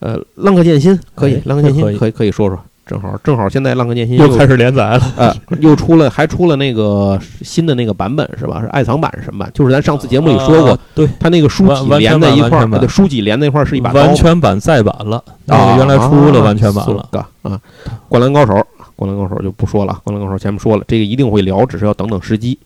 [0.00, 2.58] 呃，浪客剑心可以，浪客剑心可以可以说说。
[2.84, 5.34] 正好正好，现在《浪客剑心》又开始连载了啊！
[5.60, 8.60] 又出了，还出了那个新的那个版本是吧？
[8.60, 9.50] 是爱藏版是什么版？
[9.54, 17.08] 就是咱上次节目里说过，对，他那个书籍连在一块儿，对，书籍连在一块儿是一把完全版再版了，那个原来出了完全版了
[17.42, 17.60] 啊！
[18.08, 18.66] 灌篮高手，
[18.96, 22.58] 灌篮高手就不说了，灌篮高手前面说了，这个一定会聊，只是要等等时机。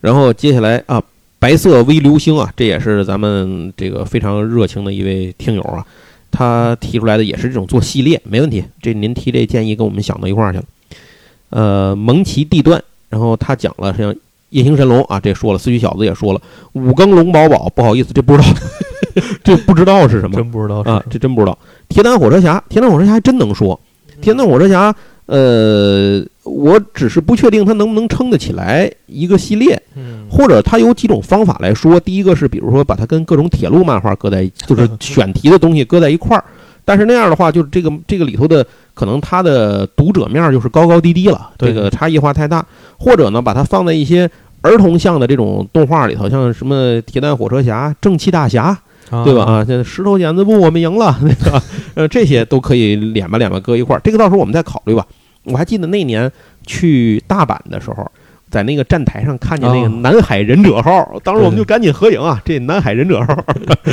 [0.00, 1.02] 然后接下来啊，
[1.38, 5.84] 白色微流星啊，这也是咱们这个非常热情的一位听友啊。
[6.30, 8.64] 他提出来的也是这种做系列，没问题。
[8.80, 10.64] 这您提这建议跟我们想到一块儿去了。
[11.50, 14.14] 呃，蒙奇地段，然后他讲了像
[14.50, 15.58] 夜行神龙啊，这说了。
[15.58, 16.40] 四驱小子也说了。
[16.72, 18.44] 五更龙宝宝，不好意思，这不知道，
[19.42, 21.58] 这不知道是什么，真不知道啊，这真不知道。
[21.88, 23.78] 铁胆火车侠，铁胆火车侠还真能说。
[24.20, 24.94] 铁胆火车侠，
[25.26, 29.80] 呃，我只是不确定它能不能撑得起来一个系列。
[30.30, 36.44] 或者它有几种方法来说，第一个是比如说把它跟各种铁路漫画搁在，就是 选题的东西搁在一块儿，
[36.84, 42.64] 但是那样的话，就是这个这个里头的可能它的读者面就是高高低低了，这个差异化太大。
[42.96, 44.30] 或者呢，把它放在一些
[44.60, 48.78] 儿童向的这种动画里头，像什么铁蛋火车侠、正气大侠，
[49.24, 49.44] 对吧？
[49.44, 51.62] 啊，像石头剪子布，我们赢了，那个
[51.94, 54.00] 呃这些都可以连吧连吧搁一块儿。
[54.04, 55.06] 这个到时候我们再考虑吧。
[55.50, 56.30] 我还记得那年
[56.66, 58.10] 去大阪的时候。
[58.50, 62.40] 在那个站台上看见那个南海忍者号，当时我们就赶紧合影啊！
[62.46, 63.44] 这南海忍者号，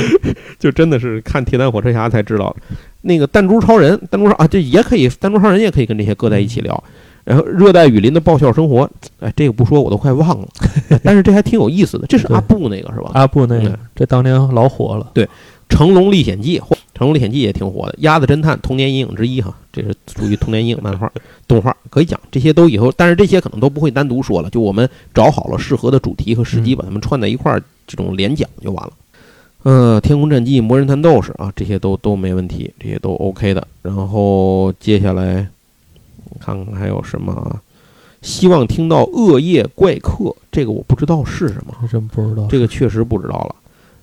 [0.58, 2.56] 就真的是看铁胆火车侠才知道。
[3.02, 6.82] 那个弹珠超人，弹珠超啊，这也可以，弹珠超人也可以跟这些搁在一起聊。
[7.24, 8.90] 然后热带雨林的爆笑生活，
[9.20, 10.48] 哎，这个不说我都快忘了，
[11.04, 12.06] 但是这还挺有意思的。
[12.06, 13.10] 这是阿布那个是吧？
[13.12, 15.10] 阿布那个，这当年老火了。
[15.12, 15.26] 对。
[15.68, 21.12] 《成龙历险记》嚯，《成龙历险记》也挺火的，《鸭子侦探》童年阴影之一哈，这是属于童年阴影漫画、
[21.46, 28.92] 动画，可以讲这些都以后，但是这些可能都不会单独说了，就我们找好了适合的主题和时机，把它们串在一块儿，这种连讲就完了。
[29.64, 33.68] 呃，《天空战记》《魔人团斗士》啊，这些都都没问题，这些都 OK 的。
[33.82, 35.46] 然后接下来
[36.40, 37.60] 看看还有什么，
[38.22, 43.54] 希望听到《恶夜怪客》，这个我不知道是什么，真不知道，这个确实不知道了。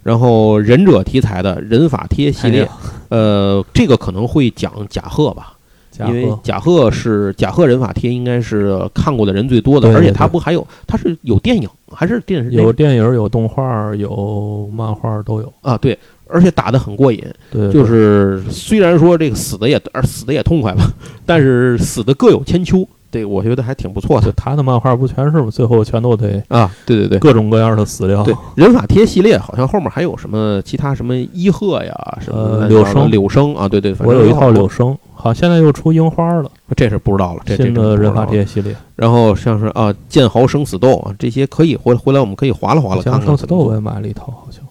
[0.03, 2.67] 然后忍者题材的忍法贴系列，
[3.09, 5.53] 呃，这个可能会讲甲贺吧，
[5.99, 12.51] 因为甲贺是甲贺忍法贴，应该是看过的人最多的，而且它不还有，它是有电影还是电视？
[12.51, 15.77] 有电影，有动画，有漫画都有啊。
[15.77, 15.97] 对，
[16.27, 17.23] 而且打得很过瘾。
[17.49, 20.91] 对，就是虽然说这个死的也死的也痛快吧，
[21.25, 22.87] 但是死的各有千秋。
[23.13, 24.31] 对，我觉得还挺不错的。
[24.31, 25.47] 他的漫画不全是吗？
[25.51, 28.23] 最后全都得啊，对对对，各种各样的死掉。
[28.23, 37.43] 对，人法贴系列好像后面还有什么其他什么伊贺呀，什么柳生柳生啊，对对，我有一套柳生，好，现在又出樱花了，这是不知道了。
[37.55, 43.25] 新的人法贴系列，然后像是啊剑豪生死斗啊这些可以回回来我们可以划拉划拉看看。
[43.27, 44.61] 生死斗我也买了一套，好像。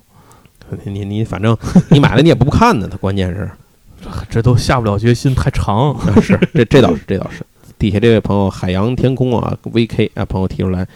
[0.85, 1.57] 你你反正
[1.91, 3.49] 你买了你也不看呢，他关键是
[4.29, 5.95] 这都下不了决心，太长。
[6.21, 7.45] 是这这倒是这倒是。
[7.83, 10.87] 底下这位朋友海洋天空啊，VK 啊，朋友提出来，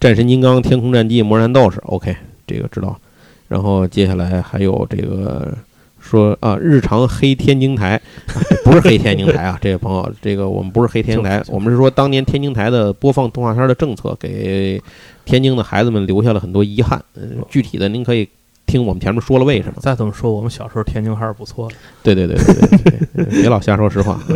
[0.00, 2.16] 战神金刚、天空战记、魔人斗士，OK，
[2.48, 2.98] 这个知道。
[3.46, 5.56] 然后接下来还有这个
[6.00, 8.00] 说啊，日常黑天津台，
[8.66, 14.82] 不是黑天津台啊， 这位朋友，这个我们不是黑天津台，我们是说当年天津台的播放动画片的政策给
[15.24, 17.00] 天津的孩子们留下了很多遗憾。
[17.14, 18.28] 嗯，具体的您可以
[18.66, 19.74] 听我们前面说了为什么。
[19.80, 21.76] 再怎么说，我们小时候天津还是不错的。
[22.02, 24.20] 对对对对对，别老瞎说实话。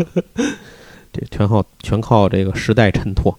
[1.19, 3.35] 这全靠全靠这个时代衬托，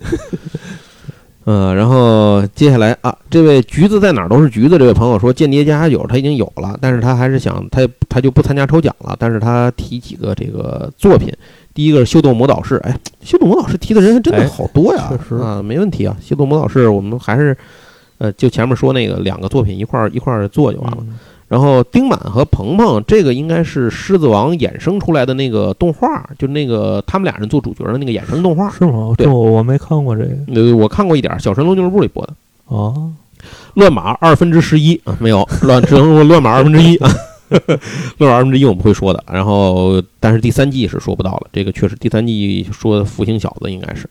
[1.45, 4.79] 嗯， 然后接下来啊，这位橘子在哪儿都是橘子。
[4.79, 9.15] 这位朋友说，《间谍加加酒》他已经有了，但是他还是想他他就不参加抽奖了。
[9.19, 11.31] 但是他提几个这个作品，
[11.73, 17.55] 第一个是《修斗魔导士》，哎，《修斗魔导士》提的人还真的好多呀，确实啊，没问题啊，《修斗魔导士》我们还是
[18.17, 20.97] 呃，就前面说那个两个作品一块儿一块儿做就完了。
[21.47, 29.13] 然后丁满和鹏鹏，这个应该是狮子王衍生出来的那个动画，就那个他们俩人做主角的那个衍生动画，是吗？
[29.17, 32.33] 对，我我没看过这个，呃，我看过一点，《小神龙俱乐部》里播的。
[32.65, 33.13] 哦，
[33.75, 37.09] 乱码二分之十一啊，没有乱，只能说乱码二分之一啊，
[38.19, 39.23] 乱码二分之一我们会说的。
[39.31, 44.09] 然后，但是第三季是说不到了，这个确实第三季说福星小子应该是。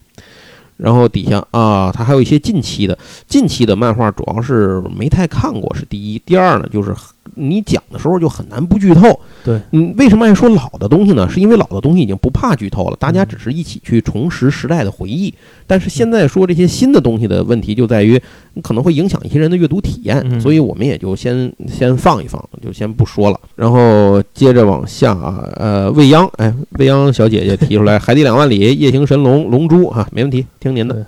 [0.77, 6.19] 然后底下啊，它还有一些近期的近期的漫画，主要是没太看过，是第一。
[6.27, 6.95] 第二呢，就是
[7.35, 9.21] 你讲的时候就很难不剧透。
[9.47, 11.31] 对，嗯，为什么爱说老的东西呢？
[11.31, 15.33] 是因为老的东西已经不怕剧透了，大家只是一起去重拾时代的回忆。
[15.69, 18.21] 但是现在说这些新的东西的问题就在于，
[18.61, 23.41] 可能会影响一些人的阅读体验，嗯所以我们也就先先放一放，就先不说了。
[23.55, 31.03] 然后接着往下啊，呃，未央，哎，未央小姐姐提出来，《海底两万里》《夜行神龙》《龙珠》啊，没问题，听您的对，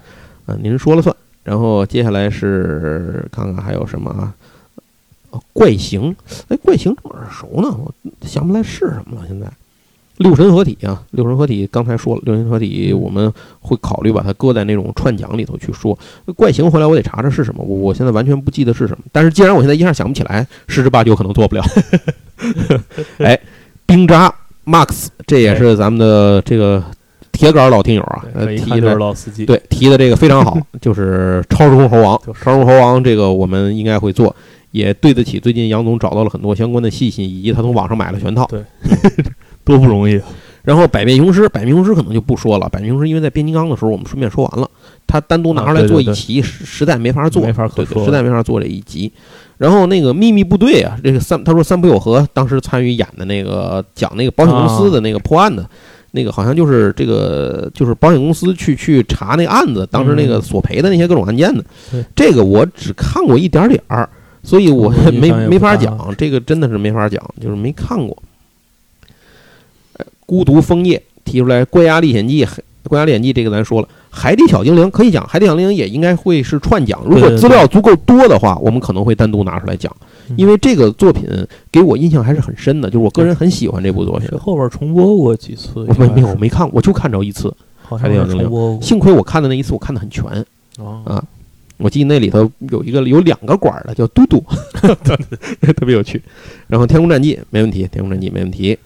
[0.47, 1.13] 啊，您说了算。
[1.43, 4.33] 然后接下来是看看还有什么啊？
[5.31, 6.15] 哦怪形，
[6.49, 7.93] 哎，怪形这么耳熟呢，我
[8.27, 9.27] 想不来是什么了。
[9.27, 9.47] 现在
[10.19, 15.97] 六神合体啊，六神合体刚才说了，六神合体我们会考虑把它搁在那种串讲里头去说。
[16.35, 19.05] 怪形回来我得查查是什么，我我现在完全不记得是什么。
[19.13, 21.63] 但是既然我现在一下想不起来，十之八九可能做不了。
[23.19, 23.39] 哎，
[23.87, 24.33] 冰渣
[24.65, 26.83] Max，这也是咱们的这个
[27.31, 29.47] 铁杆老听友啊，呃，提的老司机。
[29.47, 32.21] 对，提的这个非常好， 就是超时空猴王。
[32.27, 34.35] 超时空猴王这个我们应该会做，
[34.71, 38.47] 也对得起最近杨总找到了很多相关的细信，以及他从网上买了全套。
[38.47, 38.63] 对
[39.65, 40.21] 多不容易。
[40.63, 44.71] 然后百变雄狮，百变雄狮可能就不说了，百变雄狮因为在变形金刚的时候我们顺便说完了，
[45.07, 49.11] 他单独拿出来做一期，实实在没法做，没法可对对，说实在没法做这一集。
[49.57, 55.69] 然后那个秘密部队啊，这个三他说三浦友和当时参与演的那个讲那个保险公司的那个破案的。
[56.13, 61.63] 那个好像就是这个，就是保险公司去去查那个案子，当时那个嗯索赔的那些各种案件的。
[62.17, 64.09] 这个我只看过一点点儿，
[64.43, 66.15] 所以我没没法讲。
[66.17, 68.17] 这个真的是没法讲，就是没看过。
[69.95, 72.45] 呃孤独枫叶提出来，《怪鸭历险记》
[72.89, 77.03] 《怪鸭历险记》这个咱说了，《海底小精灵》可以讲，《海底小精灵》也应该会是串讲。
[77.05, 79.95] 如果资料足够多的话，我们可能会单独拿出来讲，
[80.29, 81.27] 嗯因为这个作品
[81.73, 84.37] 给我印象还是很深的，就是我个人很喜欢这部作品是。
[84.37, 85.71] 后边重播过几次？
[85.75, 87.53] 我没没有我没看过，我就看着一次。
[87.83, 88.83] 海底小精灵。
[88.83, 90.25] 幸亏我看的那一次，我看的很全。
[90.79, 91.25] 哦啊
[91.79, 94.45] 我记得那里头有一个有两个管儿的，叫嘟嘟，
[95.77, 96.21] 特别有趣。
[96.67, 98.77] 然后《天空战记》没问题，《天空战记》没问题。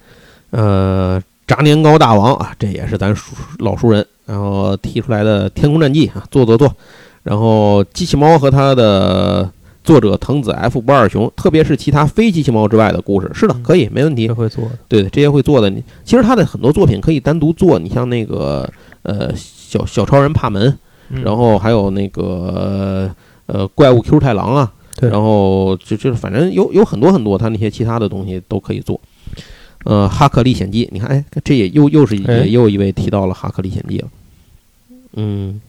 [0.51, 6.75] 呃，炸年糕大王啊，这也是咱熟老熟人，然后提出来的《天空战记》啊，做做做。
[7.23, 9.51] 然后机器猫和它的
[9.83, 14.29] 作者藤子 F 不二雄，特别是其他非机器猫之外的故事，是的，可以，没问题。
[14.29, 14.79] 会做的。
[14.89, 15.71] 对的，这些会做的。
[15.71, 18.71] 你其实他的很多作品可以单独做，你像那个
[19.03, 20.77] 呃小小超人帕门，
[21.13, 23.15] 嗯然后还有那个
[23.47, 29.01] 呃怪物 Q 太郎啊，对然后就就是反正有有很多很多他那些其他的东西都可以做。
[29.85, 34.09] 呃，《哈克历险记》，你看，哎，这也又又是哎也又一位提到了《哈克历险记》了。
[35.15, 35.61] 嗯，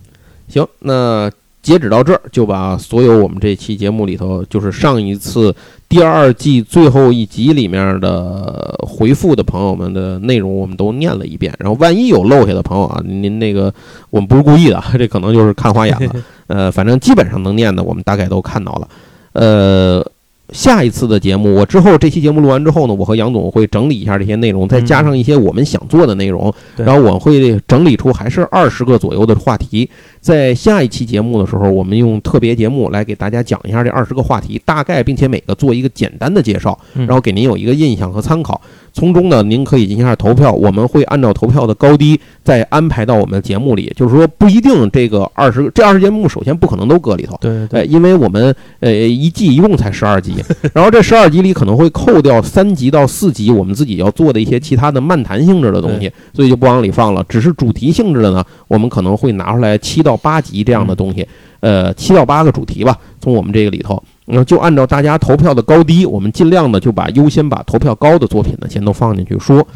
[0.47, 1.31] 行，那
[1.63, 5.55] 截止到这儿，就把所有我们这期节目里头，就是上一次
[5.87, 11.51] 第二季最后一集里面的回复的朋友们的内容，我们都念了一遍。
[11.57, 13.73] 然后，万一有漏下的朋友啊，您那个
[14.09, 16.11] 我们不是故意的， 这可能就是看花眼了。
[16.47, 18.87] 呃，反正基本上能念的，我们大概都看到了。
[19.31, 20.05] 呃，
[20.53, 29.89] 下一次的节目，我之后这期节目录完之后呢，我和杨总会整理一下这些内容，再加上一些我们想做的内容，对然后我会整理出还是二十个左右的话题。
[30.21, 38.61] 在下一期节目的时候，我们用特别节目来给大家讲一下这二十个话题，大概并且每个做一个简单的介绍，嗯然后给您有一个印象和参考。
[38.93, 43.91] 从中呢，您可以进行一下投票，我们会按照投票的高低再安排到我们的节目里。
[43.97, 50.35] 就是说，不一定这个二十这二十节目首先不可能都搁里头，对对对，因为我们呃一季一共才十二集，
[50.73, 57.23] 然后这十二集里可能会扣掉三集到四集我们自己要做的一些其他的漫谈性质的东西，所以就不往里放了。
[57.29, 61.27] 只是主题性质的呢，我们可能会拿出来七到八集这样的东西，
[61.59, 64.01] 呃，七到八个主题吧，从我们这个里头。
[64.25, 69.67] 那，就按照大家投票的高低，我们尽量的就把优先把投票高的作品呢先都放进去说，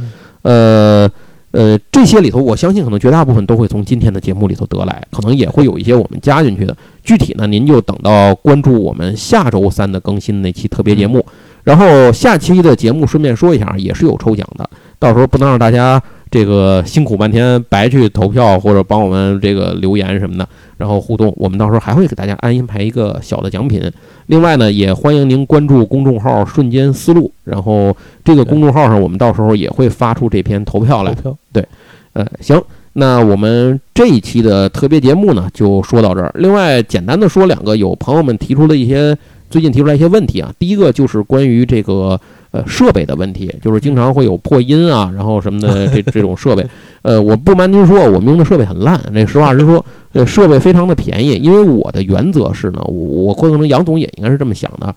[0.42, 1.10] 呃
[1.52, 6.76] 呃，这些里头我相信可能绝大部分都会从今天的节目里头得来，可能也会有一些我们加进去的。
[7.04, 11.26] 具体呢，您就等到关注我们下周三的更新那期特别节目，
[11.64, 14.70] 然后下期的节目顺便说一下，也是有抽奖的，
[15.00, 20.48] 到时候不能让大家这个辛苦半天白去投票或者帮我们这个留言什么的，
[20.78, 23.92] 然后互动，我们到时候还会给大家安排一个小的奖品。
[24.28, 31.36] 另外呢，也欢迎您关注公众号“瞬间思路”，然后这个公众号上我们到时候也会发出这篇投票来投。
[31.54, 31.64] 票
[32.12, 32.62] 呃，行，
[32.94, 36.32] 那我们这一期的特别节目呢，就说到这儿。
[36.36, 39.16] 另外，简单的说两个有朋友们提出的一些
[39.50, 40.52] 最近提出来一些问题啊。
[40.60, 42.20] 第一个就是关于这个
[42.52, 46.66] 呃设备的问题，就是经常会有破音啊，然后什么的这这种设备。
[47.04, 49.00] 呃，我不瞒您说，我们用的设备很烂。
[49.12, 49.84] 那实话实说，
[50.14, 51.36] 呃，设备非常的便宜。
[51.36, 54.94] 因为我的原则是呢，我我可能杨总也应该是这么想的，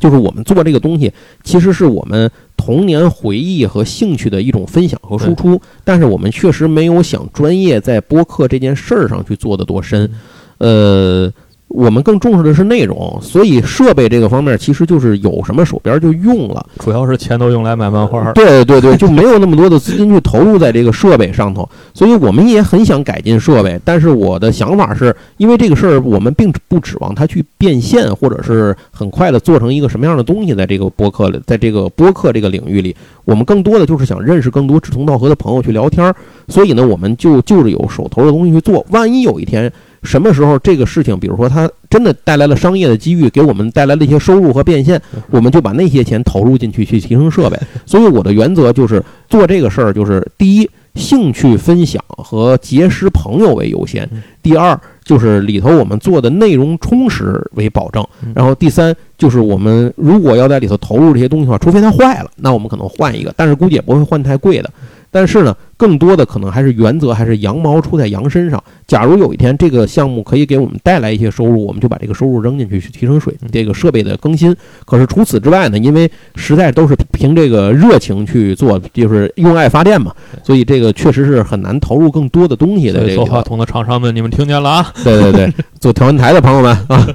[0.00, 1.12] 就是我们做这个东西，
[1.44, 10.10] 其实是我们童年回忆和兴趣的一种分享和输出，但是我们确实没有想专业在播客这件事儿上去做的多深。
[10.58, 11.30] 呃，
[11.74, 16.64] 我们更重视的是内容，所以设备这个方面其实就是有什么手边就用了。
[16.78, 18.30] 主要是钱都用来买漫画。
[18.30, 23.76] 对对对，就没有那么多的资金去投入在这个设备上头，所以我们也很想改进设备。
[23.84, 32.94] 但是我的想法是，因为这个事儿，我们并不指望它去变现，或者是很快的做成一个什么样的东西，在这个播客里，在这个播客这个领域里，
[33.24, 36.14] 我们更多的就是想认识更多志同道合的朋友去聊天儿。
[36.46, 38.86] 所以呢，我们就就是有手头的东西去做。
[38.90, 39.72] 万一有一天，
[40.04, 45.00] 什么时候这个事情，比如说它真的带来了商业的机遇，给我们带来了一些收入和变现，
[45.30, 47.58] 我们就把那些钱投入进去去提升设备。
[47.86, 54.04] 所以我的原则就是做这个事儿，就是第一，兴趣分享和结识朋友为优先；
[54.42, 64.70] 第二，就是里头我们做的内容充实为保证；然后第三，就是我们如果要在里头投入这些东西的话，除非它坏了，那我们可能换一个，但是估计也不会换太贵的。
[65.10, 68.60] 但是呢，更多的可能还是原则，还是羊毛出在羊身上。
[68.86, 74.54] 假如有一天这个项目可以给我们带来一些收入，我们就把这个收入扔进去，去提升水这个设备的更新。
[74.84, 80.12] 可是除此之外呢，因为实在都是凭这个热情去做，就是用爱发电嘛，
[80.42, 83.00] 所以这个确实是很难投入更多的东西的。
[83.00, 84.92] 这个做话筒的厂商们，你们听见了啊？
[85.02, 87.08] 对对对，做调音台的朋友们啊。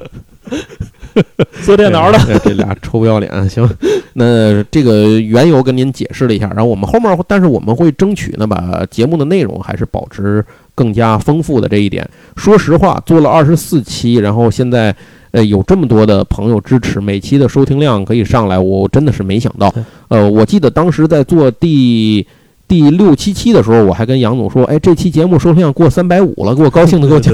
[1.64, 3.68] 做电脑的这俩臭不要脸，行，
[4.14, 10.44] 那这个缘由跟您解释了一下，然后我们后面，但是我们会争取呢，把节目的内容还是保持
[10.80, 12.10] 更加丰富的这一点。
[12.38, 14.96] 说实话，做了二十四期，然后现在
[15.32, 19.74] 呃有这么多的朋友支持，每期的收听量可以上来，我真的是没想到。
[20.08, 22.26] 呃，我记得当时在做第。
[22.70, 27.34] 第六七期的时候，我还跟杨总说：“哎，这期节目收听量过三百五了，给我高兴的够呛。”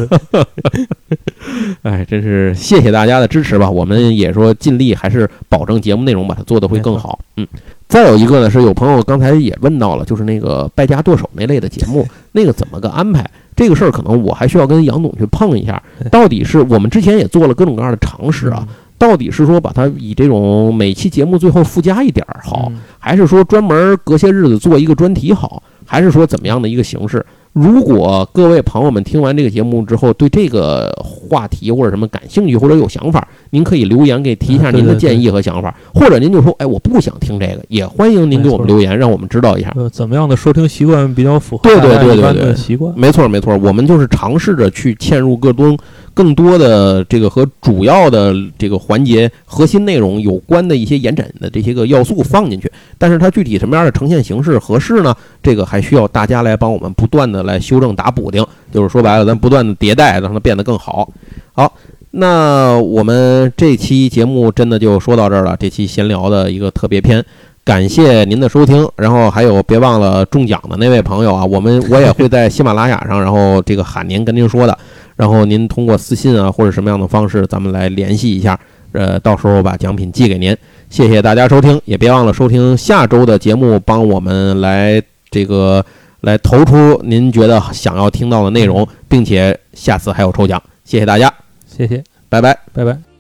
[1.83, 3.69] 哎，真是谢谢大家的支持吧。
[3.69, 7.19] 我们也说尽力，还是保证节目内容把它做得会更好。
[7.35, 7.45] 嗯，
[7.89, 13.29] 再有一个呢，是有朋友刚才也问到了，就是那个败家剁手那类的节目，那个怎么个安排？
[13.57, 18.65] 这个事儿可能我还需要跟杨总去碰一下，到底是我们之前也做了各种各样的尝试啊。
[18.97, 27.25] 到底是说把它以这种每期节目最后附加一点儿好，还是说专门隔些日子做一个专题好，还是说怎么样的一个形式？
[27.51, 39.73] 如果各位朋友们听完这个节目之后，对这个话题或者什么感兴趣或者有想法，您可以留言给提一下您的建议和想法，或者您就说，哎，我不想听这个，也欢迎您给我们留言，让我们知道一下。
[39.89, 42.93] 怎么样的收听习惯比较符合对对对对对习惯？
[42.97, 45.77] 没错没错，我们就是尝试着去嵌入各种。
[46.15, 55.13] 更多的这个和主要的这个环节核心内容有关的一些延展的这些个要素放进去，但是它具体什么样的呈现形式合适呢？
[55.43, 61.09] 这个还需要大家来帮我们不断的来修正打补丁，就是说白了，咱不断的迭代，让它变得更好。
[61.51, 61.73] 好，
[62.11, 67.21] 那我们这期节目真的就说到这儿了，这期闲聊的一个特别篇，
[67.65, 74.77] 感谢您的收听，然后还有别忘了中奖的那位朋友啊，我们我也会在喜马拉雅上，然后这个喊您跟您说的。
[75.15, 78.59] 然后您通过私信啊或者什么样的方式，咱们来联系一下，
[78.91, 80.55] 呃，到时候把奖品寄给您。
[80.89, 85.01] 谢谢大家收听，也别忘了收听下周的节目，帮我们来
[85.31, 85.83] 这个
[86.21, 90.61] 来投出您觉得想要听到的内容，并且下次还有抽奖。
[90.83, 91.33] 谢谢大家，
[91.65, 93.14] 谢谢，拜拜，拜拜。